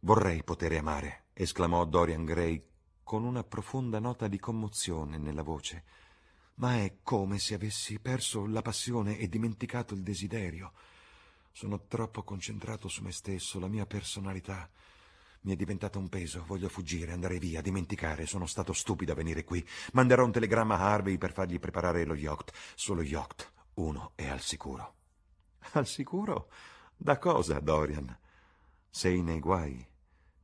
Vorrei 0.00 0.42
poter 0.42 0.72
amare, 0.72 1.26
esclamò 1.34 1.84
Dorian 1.84 2.24
Gray 2.24 2.60
con 3.04 3.22
una 3.22 3.44
profonda 3.44 4.00
nota 4.00 4.26
di 4.26 4.40
commozione 4.40 5.18
nella 5.18 5.42
voce 5.42 5.84
ma 6.54 6.78
è 6.78 6.96
come 7.04 7.38
se 7.38 7.54
avessi 7.54 8.00
perso 8.00 8.46
la 8.46 8.62
passione 8.62 9.18
e 9.18 9.28
dimenticato 9.28 9.94
il 9.94 10.02
desiderio. 10.02 10.72
Sono 11.52 11.86
troppo 11.86 12.24
concentrato 12.24 12.88
su 12.88 13.02
me 13.02 13.12
stesso, 13.12 13.60
la 13.60 13.68
mia 13.68 13.86
personalità 13.86 14.68
mi 15.46 15.52
è 15.52 15.56
diventata 15.56 15.98
un 15.98 16.08
peso. 16.08 16.44
Voglio 16.44 16.68
fuggire, 16.68 17.12
andare 17.12 17.38
via, 17.38 17.62
dimenticare. 17.62 18.26
Sono 18.26 18.46
stato 18.46 18.72
stupido 18.72 19.12
a 19.12 19.14
venire 19.14 19.44
qui. 19.44 19.66
Manderò 19.92 20.24
un 20.24 20.32
telegramma 20.32 20.76
a 20.76 20.92
Harvey 20.92 21.16
per 21.18 21.32
fargli 21.32 21.58
preparare 21.58 22.04
lo 22.04 22.14
yacht. 22.14 22.52
Solo 22.74 23.02
yacht. 23.02 23.52
Uno 23.74 24.12
è 24.16 24.26
al 24.28 24.40
sicuro. 24.40 24.94
Al 25.72 25.86
sicuro? 25.86 26.50
Da 26.96 27.18
cosa, 27.18 27.60
Dorian? 27.60 28.18
Sei 28.90 29.22
nei 29.22 29.40
guai. 29.40 29.86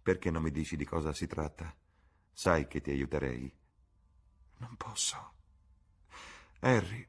Perché 0.02 0.30
non 0.30 0.42
mi 0.42 0.50
dici 0.50 0.76
di 0.76 0.84
cosa 0.84 1.12
si 1.12 1.26
tratta? 1.26 1.74
Sai 2.32 2.66
che 2.68 2.80
ti 2.80 2.90
aiuterei. 2.90 3.52
Non 4.58 4.76
posso. 4.76 5.34
Harry, 6.60 7.04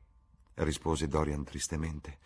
rispose 0.56 1.08
Dorian 1.08 1.44
tristemente, 1.44 2.18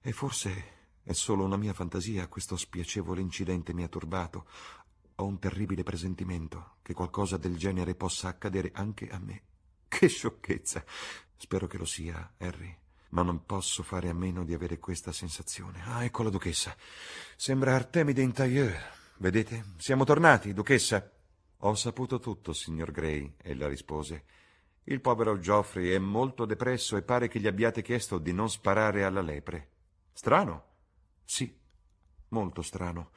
e 0.00 0.10
forse 0.10 0.76
è 1.02 1.12
solo 1.12 1.44
una 1.44 1.56
mia 1.56 1.72
fantasia, 1.72 2.28
questo 2.28 2.56
spiacevole 2.56 3.20
incidente 3.20 3.72
mi 3.72 3.82
ha 3.82 3.88
turbato. 3.88 4.46
Ho 5.20 5.26
un 5.26 5.40
terribile 5.40 5.82
presentimento 5.82 6.76
che 6.80 6.94
qualcosa 6.94 7.36
del 7.36 7.56
genere 7.56 7.96
possa 7.96 8.28
accadere 8.28 8.70
anche 8.74 9.08
a 9.08 9.18
me. 9.18 9.42
Che 9.88 10.06
sciocchezza! 10.06 10.84
Spero 11.36 11.66
che 11.66 11.76
lo 11.76 11.84
sia, 11.84 12.34
Harry, 12.38 12.72
ma 13.10 13.22
non 13.22 13.44
posso 13.44 13.82
fare 13.82 14.08
a 14.08 14.14
meno 14.14 14.44
di 14.44 14.54
avere 14.54 14.78
questa 14.78 15.10
sensazione. 15.10 15.82
Ah, 15.84 16.04
ecco 16.04 16.22
la 16.22 16.30
duchessa. 16.30 16.72
Sembra 17.34 17.74
Artemide 17.74 18.22
in 18.22 18.30
tailleur. 18.30 18.76
Vedete? 19.16 19.64
Siamo 19.78 20.04
tornati, 20.04 20.52
duchessa. 20.52 21.10
Ho 21.62 21.74
saputo 21.74 22.20
tutto, 22.20 22.52
signor 22.52 22.92
Gray, 22.92 23.34
ella 23.38 23.66
rispose. 23.66 24.24
Il 24.84 25.00
povero 25.00 25.40
Geoffrey 25.40 25.90
è 25.90 25.98
molto 25.98 26.44
depresso 26.44 26.96
e 26.96 27.02
pare 27.02 27.26
che 27.26 27.40
gli 27.40 27.48
abbiate 27.48 27.82
chiesto 27.82 28.18
di 28.18 28.32
non 28.32 28.48
sparare 28.48 29.02
alla 29.02 29.20
lepre. 29.20 29.70
Strano? 30.12 30.64
Sì, 31.24 31.52
molto 32.28 32.62
strano. 32.62 33.10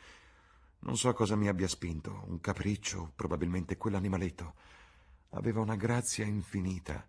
Non 0.84 0.98
so 0.98 1.14
cosa 1.14 1.36
mi 1.36 1.48
abbia 1.48 1.68
spinto, 1.68 2.24
un 2.28 2.40
capriccio, 2.40 3.12
probabilmente 3.16 3.78
quell'animaletto. 3.78 4.56
Aveva 5.32 5.62
una 5.62 5.76
grazia 5.76 6.26
infinita. 6.26 7.08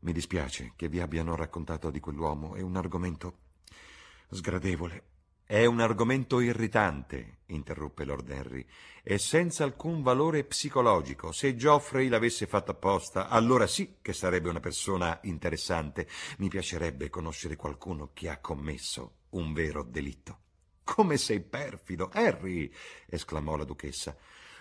Mi 0.00 0.12
dispiace 0.12 0.72
che 0.74 0.88
vi 0.88 1.00
abbiano 1.00 1.36
raccontato 1.36 1.90
di 1.90 2.00
quell'uomo, 2.00 2.56
è 2.56 2.60
un 2.60 2.74
argomento 2.76 3.38
sgradevole. 4.30 5.04
È 5.46 5.64
un 5.64 5.78
argomento 5.78 6.40
irritante, 6.40 7.40
interruppe 7.46 8.04
Lord 8.04 8.28
Henry, 8.30 8.66
e 9.02 9.18
senza 9.18 9.62
alcun 9.62 10.02
valore 10.02 10.42
psicologico. 10.42 11.30
Se 11.30 11.54
Geoffrey 11.54 12.08
l'avesse 12.08 12.46
fatto 12.46 12.72
apposta, 12.72 13.28
allora 13.28 13.66
sì 13.68 13.98
che 14.02 14.12
sarebbe 14.12 14.48
una 14.48 14.60
persona 14.60 15.20
interessante. 15.22 16.08
Mi 16.38 16.48
piacerebbe 16.48 17.10
conoscere 17.10 17.54
qualcuno 17.56 18.10
che 18.12 18.28
ha 18.28 18.40
commesso 18.40 19.18
un 19.30 19.52
vero 19.52 19.84
delitto. 19.84 20.43
Come 20.84 21.16
sei 21.16 21.40
perfido, 21.40 22.10
Harry! 22.12 22.72
esclamò 23.06 23.56
la 23.56 23.64
duchessa. 23.64 24.16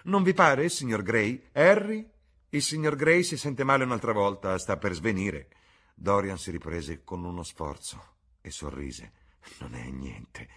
Non 0.05 0.23
vi 0.23 0.33
pare, 0.33 0.69
signor 0.69 1.03
Gray? 1.03 1.49
Harry? 1.51 2.09
Il 2.49 2.61
signor 2.61 2.95
Gray 2.95 3.23
si 3.23 3.37
sente 3.37 3.63
male 3.63 3.83
un'altra 3.83 4.13
volta, 4.13 4.57
sta 4.57 4.77
per 4.77 4.93
svenire. 4.93 5.49
Dorian 5.93 6.37
si 6.37 6.51
riprese 6.51 7.03
con 7.03 7.23
uno 7.23 7.43
sforzo 7.43 8.15
e 8.41 8.51
sorrise. 8.51 9.11
Non 9.59 9.75
è 9.75 9.89
niente. 9.89 10.49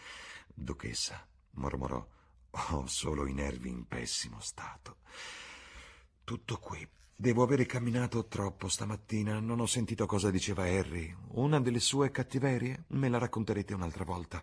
Duchessa, 0.54 1.26
mormorò, 1.52 2.06
ho 2.50 2.86
solo 2.86 3.26
i 3.26 3.32
nervi 3.32 3.68
in 3.68 3.86
pessimo 3.86 4.40
stato. 4.40 4.98
Tutto 6.24 6.58
qui. 6.58 6.86
Devo 7.14 7.42
avere 7.42 7.66
camminato 7.66 8.26
troppo 8.26 8.68
stamattina. 8.68 9.40
Non 9.40 9.60
ho 9.60 9.66
sentito 9.66 10.06
cosa 10.06 10.30
diceva 10.30 10.64
Harry. 10.64 11.14
Una 11.28 11.60
delle 11.60 11.80
sue 11.80 12.10
cattiverie? 12.10 12.84
Me 12.88 13.08
la 13.08 13.18
racconterete 13.18 13.74
un'altra 13.74 14.04
volta. 14.04 14.42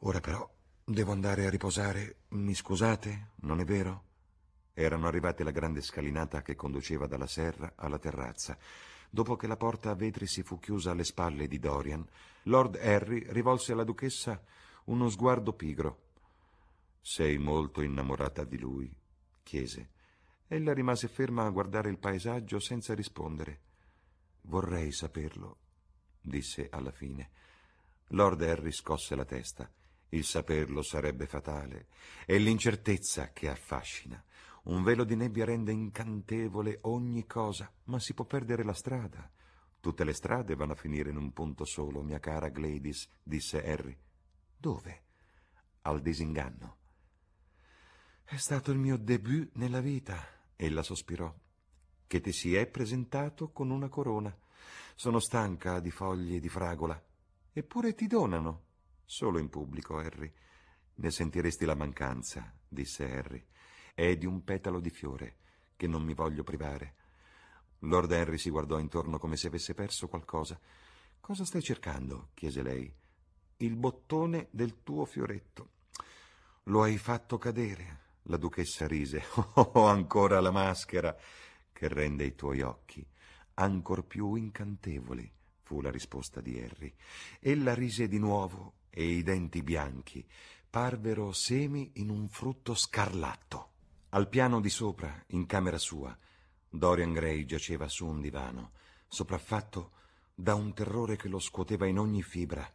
Ora 0.00 0.20
però 0.20 0.48
Devo 0.90 1.12
andare 1.12 1.46
a 1.46 1.50
riposare. 1.50 2.22
Mi 2.30 2.52
scusate, 2.52 3.34
non 3.42 3.60
è 3.60 3.64
vero? 3.64 4.06
Erano 4.74 5.06
arrivati 5.06 5.42
alla 5.42 5.52
grande 5.52 5.82
scalinata 5.82 6.42
che 6.42 6.56
conduceva 6.56 7.06
dalla 7.06 7.28
serra 7.28 7.74
alla 7.76 8.00
terrazza. 8.00 8.58
Dopo 9.08 9.36
che 9.36 9.46
la 9.46 9.56
porta 9.56 9.90
a 9.90 9.94
vetri 9.94 10.26
si 10.26 10.42
fu 10.42 10.58
chiusa 10.58 10.90
alle 10.90 11.04
spalle 11.04 11.46
di 11.46 11.60
Dorian, 11.60 12.04
Lord 12.44 12.74
Harry 12.74 13.24
rivolse 13.28 13.70
alla 13.70 13.84
duchessa 13.84 14.42
uno 14.86 15.08
sguardo 15.08 15.52
pigro. 15.52 16.08
Sei 17.00 17.38
molto 17.38 17.82
innamorata 17.82 18.42
di 18.42 18.58
lui? 18.58 18.92
chiese. 19.44 19.90
Ella 20.48 20.72
rimase 20.72 21.06
ferma 21.06 21.44
a 21.44 21.50
guardare 21.50 21.88
il 21.88 21.98
paesaggio 21.98 22.58
senza 22.58 22.94
rispondere. 22.94 23.60
Vorrei 24.40 24.90
saperlo, 24.90 25.58
disse 26.20 26.68
alla 26.68 26.90
fine. 26.90 27.30
Lord 28.08 28.42
Harry 28.42 28.72
scosse 28.72 29.14
la 29.14 29.24
testa. 29.24 29.70
Il 30.10 30.24
saperlo 30.24 30.82
sarebbe 30.82 31.26
fatale. 31.26 31.86
È 32.26 32.36
l'incertezza 32.36 33.32
che 33.32 33.48
affascina. 33.48 34.22
Un 34.64 34.82
velo 34.82 35.04
di 35.04 35.14
nebbia 35.14 35.44
rende 35.44 35.72
incantevole 35.72 36.78
ogni 36.82 37.26
cosa, 37.26 37.72
ma 37.84 37.98
si 37.98 38.12
può 38.12 38.24
perdere 38.24 38.64
la 38.64 38.72
strada. 38.72 39.30
Tutte 39.80 40.04
le 40.04 40.12
strade 40.12 40.54
vanno 40.56 40.72
a 40.72 40.76
finire 40.76 41.10
in 41.10 41.16
un 41.16 41.32
punto 41.32 41.64
solo, 41.64 42.02
mia 42.02 42.18
cara 42.18 42.48
Gladys, 42.48 43.08
disse 43.22 43.64
Harry. 43.64 43.96
Dove? 44.56 45.02
Al 45.82 46.02
disinganno. 46.02 46.76
È 48.24 48.36
stato 48.36 48.70
il 48.72 48.78
mio 48.78 48.96
debut 48.98 49.50
nella 49.54 49.80
vita, 49.80 50.22
ella 50.56 50.82
sospirò, 50.82 51.34
che 52.06 52.20
ti 52.20 52.32
si 52.32 52.54
è 52.54 52.66
presentato 52.66 53.50
con 53.50 53.70
una 53.70 53.88
corona. 53.88 54.36
Sono 54.94 55.20
stanca 55.20 55.80
di 55.80 55.90
foglie 55.90 56.40
di 56.40 56.48
fragola. 56.48 57.02
Eppure 57.52 57.94
ti 57.94 58.06
donano. 58.06 58.68
Solo 59.12 59.40
in 59.40 59.48
pubblico, 59.48 59.96
Harry. 59.96 60.32
Ne 60.94 61.10
sentiresti 61.10 61.64
la 61.64 61.74
mancanza, 61.74 62.54
disse 62.68 63.10
Harry. 63.10 63.44
È 63.92 64.16
di 64.16 64.24
un 64.24 64.44
petalo 64.44 64.78
di 64.78 64.88
fiore 64.88 65.38
che 65.74 65.88
non 65.88 66.04
mi 66.04 66.14
voglio 66.14 66.44
privare. 66.44 66.94
Lord 67.80 68.12
Henry 68.12 68.38
si 68.38 68.50
guardò 68.50 68.78
intorno 68.78 69.18
come 69.18 69.36
se 69.36 69.48
avesse 69.48 69.74
perso 69.74 70.06
qualcosa. 70.06 70.60
Cosa 71.18 71.44
stai 71.44 71.60
cercando? 71.60 72.28
chiese 72.34 72.62
lei. 72.62 72.94
Il 73.56 73.74
bottone 73.74 74.46
del 74.52 74.84
tuo 74.84 75.04
fioretto. 75.04 75.70
Lo 76.64 76.84
hai 76.84 76.96
fatto 76.96 77.36
cadere. 77.36 78.18
La 78.24 78.36
duchessa 78.36 78.86
rise. 78.86 79.24
Oh, 79.54 79.88
ancora 79.88 80.40
la 80.40 80.52
maschera 80.52 81.16
che 81.72 81.88
rende 81.88 82.22
i 82.22 82.36
tuoi 82.36 82.60
occhi 82.60 83.04
ancor 83.54 84.04
più 84.04 84.36
incantevoli, 84.36 85.30
fu 85.62 85.80
la 85.80 85.90
risposta 85.90 86.40
di 86.40 86.58
Harry. 86.60 86.94
Ella 87.40 87.74
rise 87.74 88.08
di 88.08 88.18
nuovo 88.18 88.74
e 88.90 89.04
i 89.04 89.22
denti 89.22 89.62
bianchi 89.62 90.26
parvero 90.68 91.32
semi 91.32 91.92
in 91.94 92.10
un 92.10 92.28
frutto 92.28 92.74
scarlatto. 92.74 93.68
Al 94.10 94.28
piano 94.28 94.60
di 94.60 94.68
sopra, 94.68 95.24
in 95.28 95.46
camera 95.46 95.78
sua, 95.78 96.16
Dorian 96.68 97.12
Gray 97.12 97.44
giaceva 97.44 97.88
su 97.88 98.06
un 98.06 98.20
divano, 98.20 98.72
sopraffatto 99.08 99.92
da 100.34 100.54
un 100.54 100.72
terrore 100.72 101.16
che 101.16 101.28
lo 101.28 101.40
scuoteva 101.40 101.86
in 101.86 101.98
ogni 101.98 102.22
fibra. 102.22 102.68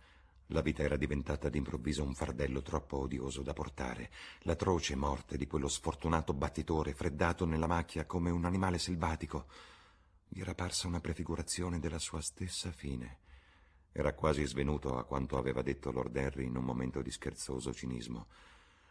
La 0.47 0.61
vita 0.61 0.83
era 0.83 0.97
diventata 0.97 1.49
d'improvviso 1.49 2.03
un 2.03 2.13
fardello 2.13 2.61
troppo 2.61 2.97
odioso 2.97 3.41
da 3.41 3.53
portare. 3.53 4.11
L'atroce 4.41 4.95
morte 4.95 5.37
di 5.37 5.47
quello 5.47 5.67
sfortunato 5.67 6.33
battitore, 6.33 6.93
freddato 6.93 7.45
nella 7.45 7.67
macchia 7.67 8.05
come 8.05 8.29
un 8.29 8.45
animale 8.45 8.77
selvatico, 8.77 9.47
gli 10.27 10.41
era 10.41 10.53
parsa 10.53 10.87
una 10.87 10.99
prefigurazione 10.99 11.79
della 11.79 11.99
sua 11.99 12.21
stessa 12.21 12.71
fine. 12.71 13.19
Era 13.97 14.11
quasi 14.11 14.43
svenuto 14.43 14.97
a 14.97 15.05
quanto 15.05 15.37
aveva 15.37 15.61
detto 15.61 15.89
Lord 15.89 16.13
Henry 16.17 16.47
in 16.47 16.57
un 16.57 16.65
momento 16.65 17.01
di 17.01 17.09
scherzoso 17.09 17.73
cinismo. 17.73 18.27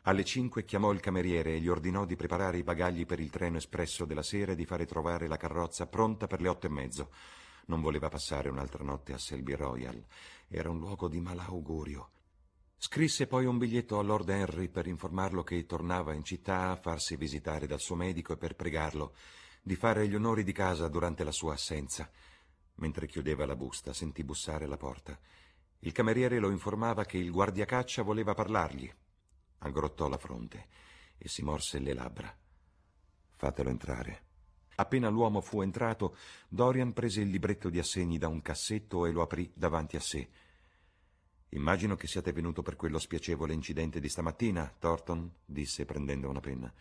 Alle 0.05 0.25
cinque 0.25 0.65
chiamò 0.65 0.93
il 0.93 1.01
cameriere 1.01 1.53
e 1.53 1.61
gli 1.61 1.69
ordinò 1.69 2.07
di 2.07 2.17
preparare 2.17 2.57
i 2.57 2.63
bagagli 2.63 3.05
per 3.05 3.21
il 3.21 3.29
treno 3.29 3.59
espresso 3.59 4.07
della 4.07 4.23
sera 4.23 4.53
e 4.53 4.55
di 4.55 4.65
fare 4.65 4.87
trovare 4.87 5.27
la 5.27 5.37
carrozza 5.37 5.87
pronta 5.87 6.27
per 6.27 6.41
le 6.41 6.49
otto 6.49 6.69
e 6.69 6.71
mezzo. 6.71 7.11
Non 7.67 7.83
voleva 7.83 8.09
passare 8.09 8.49
un'altra 8.49 8.83
notte 8.83 9.13
a 9.13 9.19
Selby 9.19 9.53
Royal. 9.53 10.03
Era 10.49 10.71
un 10.71 10.79
luogo 10.79 11.07
di 11.07 11.21
malaugurio. 11.21 12.09
Scrisse 12.79 13.27
poi 13.27 13.45
un 13.45 13.59
biglietto 13.59 13.99
a 13.99 14.03
Lord 14.03 14.31
Henry 14.31 14.69
per 14.69 14.87
informarlo 14.87 15.43
che 15.43 15.67
tornava 15.67 16.15
in 16.15 16.25
città 16.25 16.71
a 16.71 16.77
farsi 16.77 17.17
visitare 17.17 17.67
dal 17.67 17.81
suo 17.81 17.95
medico 17.95 18.33
e 18.33 18.39
per 18.39 18.57
pregarlo 18.57 19.13
di 19.61 19.77
fare 19.77 20.09
gli 20.09 20.15
onori 20.15 20.45
di 20.45 20.53
casa 20.53 20.89
durante 20.89 21.25
la 21.25 21.33
sua 21.33 21.53
assenza. 21.53 22.11
Mentre 22.77 23.07
chiudeva 23.07 23.47
la 23.47 23.57
busta, 23.57 23.93
sentì 23.93 24.25
bussare 24.25 24.65
alla 24.65 24.77
porta. 24.77 25.19
Il 25.81 25.93
cameriere 25.93 26.39
lo 26.39 26.51
informava 26.51 27.05
che 27.05 27.19
il 27.19 27.31
guardiacaccia 27.31 28.03
voleva 28.03 28.35
parlargli. 28.35 28.93
Aggrottò 29.59 30.09
la 30.09 30.19
fronte 30.19 30.67
e 31.19 31.29
si 31.29 31.43
morse 31.43 31.79
le 31.79 31.93
labbra. 31.93 32.37
Fatelo 33.37 33.71
entrare. 33.71 34.23
Appena 34.77 35.09
l'uomo 35.09 35.41
fu 35.41 35.63
entrato, 35.63 36.17
Dorian 36.49 36.93
prese 36.93 37.21
il 37.21 37.29
libretto 37.29 37.71
di 37.71 37.79
assegni 37.79 38.19
da 38.19 38.29
un 38.29 38.43
cassetto 38.43 39.07
e 39.07 39.13
lo 39.13 39.23
aprì 39.23 39.51
davanti 39.55 39.97
a 39.97 40.01
sé. 40.01 40.29
Immagino 41.51 41.95
che 41.95 42.09
siate 42.09 42.33
venuto 42.33 42.63
per 42.63 42.75
quello 42.75 42.99
spiacevole 42.99 43.53
incidente 43.53 44.01
di 44.01 44.09
stamattina, 44.09 44.75
Thornton, 44.77 45.33
disse 45.45 45.85
prendendo 45.85 46.29
una 46.29 46.41
penna. 46.41 46.73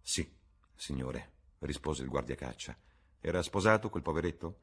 Sì, 0.00 0.28
signore, 0.74 1.30
rispose 1.60 2.02
il 2.02 2.08
guardiacaccia. 2.08 2.76
Era 3.20 3.42
sposato 3.42 3.90
quel 3.90 4.02
poveretto? 4.02 4.58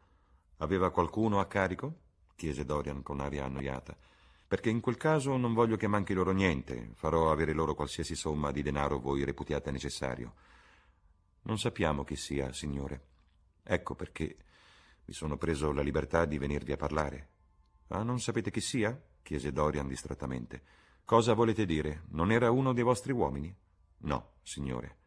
Aveva 0.62 0.91
qualcuno 0.91 1.39
a 1.39 1.47
carico? 1.47 2.10
chiese 2.36 2.65
Dorian 2.65 3.02
con 3.02 3.19
aria 3.19 3.45
annoiata. 3.45 3.97
Perché 4.47 4.69
in 4.69 4.80
quel 4.80 4.97
caso 4.97 5.36
non 5.38 5.54
voglio 5.54 5.76
che 5.76 5.88
manchi 5.88 6.13
loro 6.13 6.32
niente, 6.32 6.91
farò 6.93 7.32
avere 7.32 7.54
loro 7.54 7.74
qualsiasi 7.74 8.15
somma 8.15 8.52
di 8.52 8.62
denaro 8.62 9.00
voi 9.00 9.24
reputiate 9.24 9.71
necessario. 9.71 10.34
Non 11.43 11.58
sappiamo 11.58 12.04
chi 12.04 12.15
sia, 12.15 12.52
signore. 12.54 13.06
Ecco 13.63 13.95
perché 13.95 14.38
mi 15.06 15.13
sono 15.13 15.38
preso 15.38 15.71
la 15.71 15.82
libertà 15.82 16.26
di 16.26 16.38
venirvi 16.38 16.74
a 16.74 16.78
parlare. 16.78 17.30
Ah, 17.88 18.04
non 18.04 18.19
sapete 18.19 18.52
chi 18.52 18.62
sia? 18.62 19.00
chiese 19.24 19.52
Dorian 19.52 19.88
distrattamente. 19.88 20.62
Cosa 21.06 21.34
volete 21.34 21.65
dire? 21.65 22.04
Non 22.10 22.32
era 22.32 22.52
uno 22.52 22.74
dei 22.74 22.84
vostri 22.84 23.12
uomini? 23.12 23.56
No, 24.00 24.34
signore. 24.43 24.97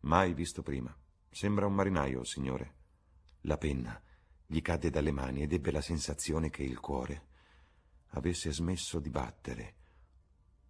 Mai 0.00 0.32
visto 0.32 0.62
prima. 0.62 0.96
Sembra 1.28 1.66
un 1.66 1.74
marinaio, 1.74 2.24
signore. 2.24 2.74
La 3.42 3.58
penna 3.58 4.00
gli 4.50 4.62
cadde 4.62 4.88
dalle 4.88 5.12
mani 5.12 5.42
ed 5.42 5.52
ebbe 5.52 5.70
la 5.70 5.82
sensazione 5.82 6.48
che 6.48 6.62
il 6.62 6.80
cuore 6.80 7.26
avesse 8.12 8.50
smesso 8.50 8.98
di 8.98 9.10
battere. 9.10 9.74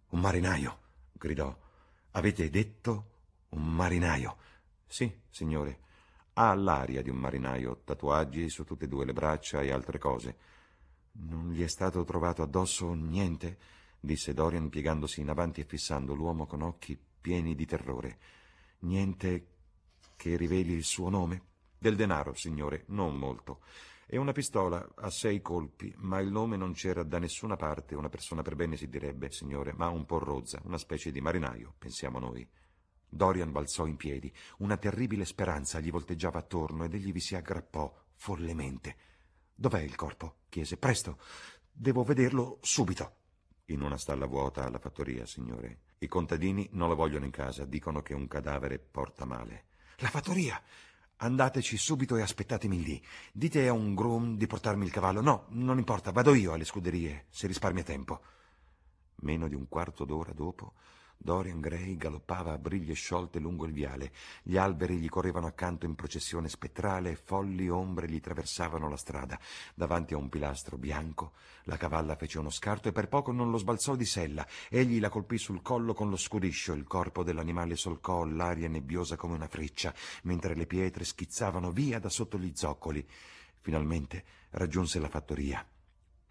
Un 0.09 0.19
marinaio, 0.19 0.79
gridò. 1.13 1.57
Avete 2.11 2.49
detto 2.49 3.11
un 3.49 3.73
marinaio? 3.73 4.35
Sì, 4.85 5.09
signore. 5.29 5.79
Ha 6.33 6.53
l'aria 6.55 7.01
di 7.01 7.09
un 7.09 7.15
marinaio, 7.15 7.81
tatuaggi 7.85 8.49
su 8.49 8.65
tutte 8.65 8.83
e 8.83 8.87
due 8.89 9.05
le 9.05 9.13
braccia 9.13 9.61
e 9.61 9.71
altre 9.71 9.97
cose. 9.97 10.37
Non 11.11 11.53
gli 11.53 11.63
è 11.63 11.67
stato 11.69 12.03
trovato 12.03 12.41
addosso 12.41 12.93
niente? 12.93 13.57
disse 13.97 14.33
Dorian 14.33 14.67
piegandosi 14.67 15.21
in 15.21 15.29
avanti 15.29 15.61
e 15.61 15.65
fissando 15.65 16.13
l'uomo 16.13 16.45
con 16.45 16.63
occhi 16.63 16.99
pieni 17.21 17.55
di 17.55 17.65
terrore. 17.65 18.19
Niente 18.79 19.47
che 20.17 20.35
riveli 20.35 20.73
il 20.73 20.83
suo 20.83 21.07
nome? 21.07 21.47
Del 21.81 21.95
denaro, 21.95 22.33
signore, 22.33 22.83
non 22.87 23.15
molto. 23.15 23.61
E 24.05 24.17
una 24.17 24.33
pistola 24.33 24.85
a 24.95 25.09
sei 25.09 25.41
colpi, 25.41 25.93
ma 25.99 26.19
il 26.19 26.29
nome 26.29 26.57
non 26.57 26.73
c'era 26.73 27.03
da 27.03 27.19
nessuna 27.19 27.55
parte, 27.55 27.95
una 27.95 28.09
persona 28.09 28.41
per 28.41 28.55
bene 28.55 28.75
si 28.75 28.89
direbbe, 28.89 29.31
signore, 29.31 29.71
ma 29.71 29.87
un 29.87 30.05
po' 30.05 30.19
rozza, 30.19 30.59
una 30.65 30.77
specie 30.77 31.11
di 31.11 31.21
marinaio, 31.21 31.75
pensiamo 31.77 32.19
noi. 32.19 32.45
Dorian 33.07 33.51
balzò 33.51 33.85
in 33.85 33.95
piedi, 33.95 34.31
una 34.57 34.75
terribile 34.75 35.23
speranza 35.23 35.79
gli 35.79 35.89
volteggiava 35.89 36.39
attorno 36.39 36.83
ed 36.83 36.93
egli 36.93 37.13
vi 37.13 37.21
si 37.21 37.35
aggrappò 37.35 37.91
follemente. 38.15 38.95
Dov'è 39.55 39.81
il 39.81 39.95
corpo? 39.95 40.39
chiese. 40.49 40.75
Presto, 40.75 41.17
devo 41.71 42.03
vederlo 42.03 42.59
subito. 42.61 43.15
In 43.65 43.81
una 43.81 43.97
stalla 43.97 44.25
vuota 44.25 44.65
alla 44.65 44.79
fattoria, 44.79 45.25
signore. 45.25 45.83
I 45.99 46.07
contadini 46.07 46.67
non 46.73 46.89
lo 46.89 46.95
vogliono 46.95 47.25
in 47.25 47.31
casa, 47.31 47.63
dicono 47.63 48.01
che 48.01 48.13
un 48.13 48.27
cadavere 48.27 48.79
porta 48.79 49.23
male. 49.23 49.67
La 49.97 50.09
fattoria! 50.09 50.61
Andateci 51.21 51.75
subito 51.75 52.15
e 52.15 52.21
aspettatemi 52.21 52.81
lì. 52.81 53.03
Dite 53.33 53.67
a 53.67 53.73
un 53.73 53.93
groom 53.93 54.37
di 54.37 54.47
portarmi 54.47 54.85
il 54.85 54.91
cavallo. 54.91 55.19
No, 55.21 55.47
non 55.49 55.77
importa, 55.77 56.11
vado 56.11 56.33
io 56.33 56.53
alle 56.53 56.63
scuderie, 56.63 57.25
se 57.29 57.45
risparmia 57.45 57.83
tempo. 57.83 58.21
Meno 59.21 59.49
di 59.49 59.55
un 59.55 59.67
quarto 59.67 60.05
d'ora 60.05 60.31
dopo, 60.31 60.75
Dorian 61.21 61.59
Gray 61.59 61.97
galoppava 61.97 62.53
a 62.53 62.57
briglie 62.57 62.93
sciolte 62.93 63.39
lungo 63.39 63.65
il 63.65 63.73
viale. 63.73 64.13
Gli 64.41 64.55
alberi 64.55 64.95
gli 64.95 65.09
correvano 65.09 65.47
accanto 65.47 65.85
in 65.85 65.93
processione 65.93 66.47
spettrale 66.47 67.11
e 67.11 67.15
folli 67.17 67.67
ombre 67.67 68.07
gli 68.09 68.21
traversavano 68.21 68.87
la 68.87 68.95
strada. 68.95 69.37
Davanti 69.75 70.13
a 70.13 70.17
un 70.17 70.29
pilastro 70.29 70.77
bianco, 70.77 71.33
la 71.63 71.75
cavalla 71.75 72.15
fece 72.15 72.39
uno 72.39 72.49
scarto 72.49 72.87
e 72.87 72.93
per 72.93 73.09
poco 73.09 73.33
non 73.33 73.51
lo 73.51 73.57
sbalzò 73.57 73.97
di 73.97 74.05
sella. 74.05 74.47
Egli 74.69 75.01
la 75.01 75.09
colpì 75.09 75.37
sul 75.37 75.61
collo 75.61 75.93
con 75.93 76.09
lo 76.09 76.15
scudiscio. 76.15 76.71
Il 76.71 76.85
corpo 76.85 77.21
dell'animale 77.21 77.75
solcò 77.75 78.23
l'aria 78.23 78.69
nebbiosa 78.69 79.17
come 79.17 79.35
una 79.35 79.49
freccia, 79.49 79.93
mentre 80.23 80.55
le 80.55 80.67
pietre 80.67 81.03
schizzavano 81.03 81.71
via 81.71 81.99
da 81.99 82.07
sotto 82.07 82.39
gli 82.39 82.53
zoccoli. 82.55 83.05
Finalmente 83.59 84.23
raggiunse 84.51 84.99
la 84.99 85.09
fattoria. 85.09 85.67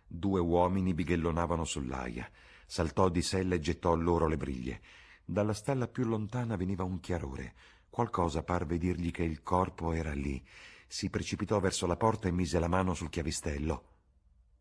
Due 0.07 0.40
uomini 0.40 0.94
bighellonavano 0.94 1.64
sull'aia. 1.64 2.27
Saltò 2.70 3.09
di 3.09 3.22
sella 3.22 3.54
e 3.54 3.61
gettò 3.61 3.94
loro 3.94 4.26
le 4.26 4.37
briglie. 4.37 4.83
Dalla 5.24 5.54
stalla 5.54 5.88
più 5.88 6.04
lontana 6.04 6.54
veniva 6.54 6.85
un 6.85 7.00
chiarore. 7.00 7.54
Qualcosa 7.88 8.42
parve 8.42 8.76
dirgli 8.76 9.11
che 9.11 9.22
il 9.22 9.42
corpo 9.42 9.92
era 9.92 10.12
lì. 10.12 10.46
Si 10.87 11.09
precipitò 11.09 11.61
verso 11.61 11.87
la 11.87 11.96
porta 11.96 12.28
e 12.28 12.31
mise 12.31 12.59
la 12.59 12.68
mano 12.68 12.92
sul 12.92 13.09
chiavistello. 13.09 13.85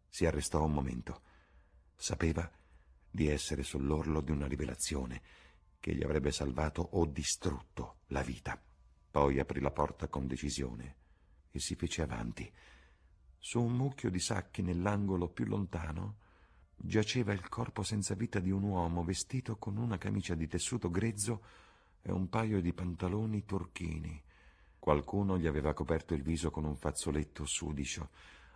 Si 0.08 0.26
arrestò 0.26 0.64
un 0.64 0.72
momento. 0.72 1.22
Sapeva 1.98 2.50
di 3.12 3.28
essere 3.28 3.64
sull'orlo 3.64 4.22
di 4.22 4.32
una 4.32 4.48
rivelazione 4.48 5.22
che 5.82 5.94
gli 5.94 6.04
avrebbe 6.04 6.32
salvato 6.32 6.82
o 6.82 7.06
distrutto 7.06 7.98
la 8.08 8.22
vita. 8.22 8.58
Poi 9.12 9.38
aprì 9.38 9.60
la 9.60 9.72
porta 9.72 10.08
con 10.08 10.28
decisione 10.28 10.96
e 11.52 11.60
si 11.60 11.76
fece 11.76 12.04
avanti. 12.04 12.50
Su 13.38 13.62
un 13.62 13.74
mucchio 13.74 14.10
di 14.10 14.20
sacchi 14.20 14.62
nell'angolo 14.62 15.28
più 15.28 15.44
lontano 15.44 16.20
giaceva 16.78 17.34
il 17.34 17.50
corpo 17.50 17.82
senza 17.82 18.14
vita 18.14 18.40
di 18.40 18.52
un 18.52 18.64
uomo 18.64 19.04
vestito 19.04 19.58
con 19.58 19.78
una 19.78 19.98
camicia 19.98 20.36
di 20.36 20.48
tessuto 20.48 20.90
grezzo 20.90 21.42
e 22.02 22.12
un 22.12 22.30
paio 22.30 22.62
di 22.62 22.72
pantaloni 22.72 23.44
turchini. 23.44 24.24
Qualcuno 24.80 25.38
gli 25.38 25.48
aveva 25.48 25.74
coperto 25.74 26.14
il 26.14 26.22
viso 26.22 26.52
con 26.52 26.64
un 26.64 26.78
fazzoletto 26.78 27.46
sudicio. 27.46 28.10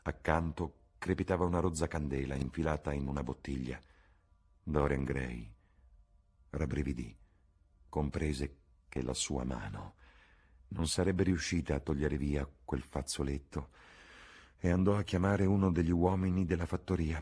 Accanto 0.04 0.76
crepitava 0.98 1.46
una 1.46 1.60
rozza 1.60 1.88
candela 1.88 2.36
infilata 2.36 2.94
in 2.94 3.08
una 3.08 3.24
bottiglia. 3.24 3.80
Dorian 4.64 5.04
Gray 5.04 5.52
rabbrividì, 6.52 7.16
comprese 7.90 8.58
che 8.88 9.02
la 9.02 9.14
sua 9.14 9.44
mano 9.44 9.96
non 10.70 10.88
sarebbe 10.88 11.24
riuscita 11.24 11.76
a 11.76 11.80
togliere 11.80 12.18
via 12.18 12.48
quel 12.64 12.84
fazzoletto 12.84 13.70
e 14.58 14.70
andò 14.70 14.96
a 14.96 15.04
chiamare 15.04 15.46
uno 15.46 15.72
degli 15.72 15.92
uomini 15.92 16.46
della 16.46 16.66
fattoria. 16.66 17.22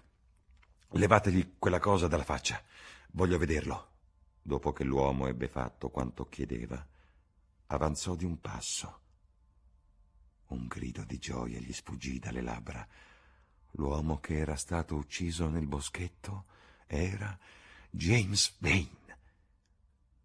Levategli 0.93 1.55
quella 1.59 1.79
cosa 1.79 2.07
dalla 2.07 2.23
faccia. 2.23 2.59
Voglio 3.11 3.37
vederlo. 3.37 3.87
Dopo 4.41 4.73
che 4.73 4.83
l'uomo 4.83 5.27
ebbe 5.27 5.47
fatto 5.47 5.89
quanto 5.89 6.27
chiedeva, 6.27 6.83
avanzò 7.67 8.15
di 8.15 8.25
un 8.25 8.41
passo. 8.41 8.99
Un 10.47 10.65
grido 10.65 11.03
di 11.03 11.19
gioia 11.19 11.59
gli 11.59 11.71
sfuggì 11.73 12.17
dalle 12.17 12.41
labbra. 12.41 12.87
L'uomo 13.73 14.19
che 14.19 14.37
era 14.37 14.55
stato 14.55 14.95
ucciso 14.95 15.47
nel 15.47 15.67
boschetto 15.67 16.45
era 16.87 17.37
James 17.91 18.55
Vane. 18.57 18.97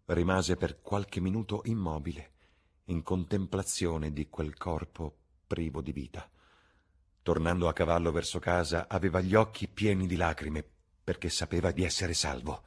Rimase 0.05 0.55
per 0.55 0.81
qualche 0.81 1.19
minuto 1.19 1.61
immobile, 1.65 2.31
in 2.85 3.03
contemplazione 3.03 4.11
di 4.11 4.29
quel 4.29 4.57
corpo 4.57 5.15
privo 5.45 5.81
di 5.81 5.91
vita. 5.91 6.27
Tornando 7.25 7.67
a 7.67 7.73
cavallo 7.73 8.11
verso 8.11 8.37
casa, 8.37 8.85
aveva 8.87 9.19
gli 9.19 9.33
occhi 9.33 9.67
pieni 9.67 10.05
di 10.05 10.15
lacrime 10.15 10.63
perché 11.03 11.29
sapeva 11.29 11.71
di 11.71 11.83
essere 11.83 12.13
salvo. 12.13 12.61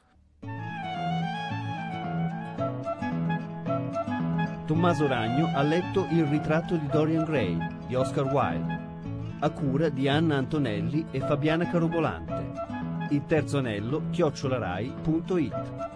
Tommaso 4.65 5.07
Ragno 5.07 5.49
ha 5.55 5.61
letto 5.61 6.07
Il 6.11 6.25
ritratto 6.25 6.75
di 6.75 6.87
Dorian 6.87 7.23
Gray 7.23 7.57
di 7.87 7.95
Oscar 7.95 8.25
Wilde, 8.25 9.37
a 9.39 9.49
cura 9.51 9.87
di 9.87 10.09
Anna 10.09 10.35
Antonelli 10.35 11.05
e 11.09 11.21
Fabiana 11.21 11.71
Carobolante. 11.71 12.51
Il 13.11 13.25
terzo 13.27 13.59
anello 13.59 14.09
chiocciolarai.it 14.09 15.88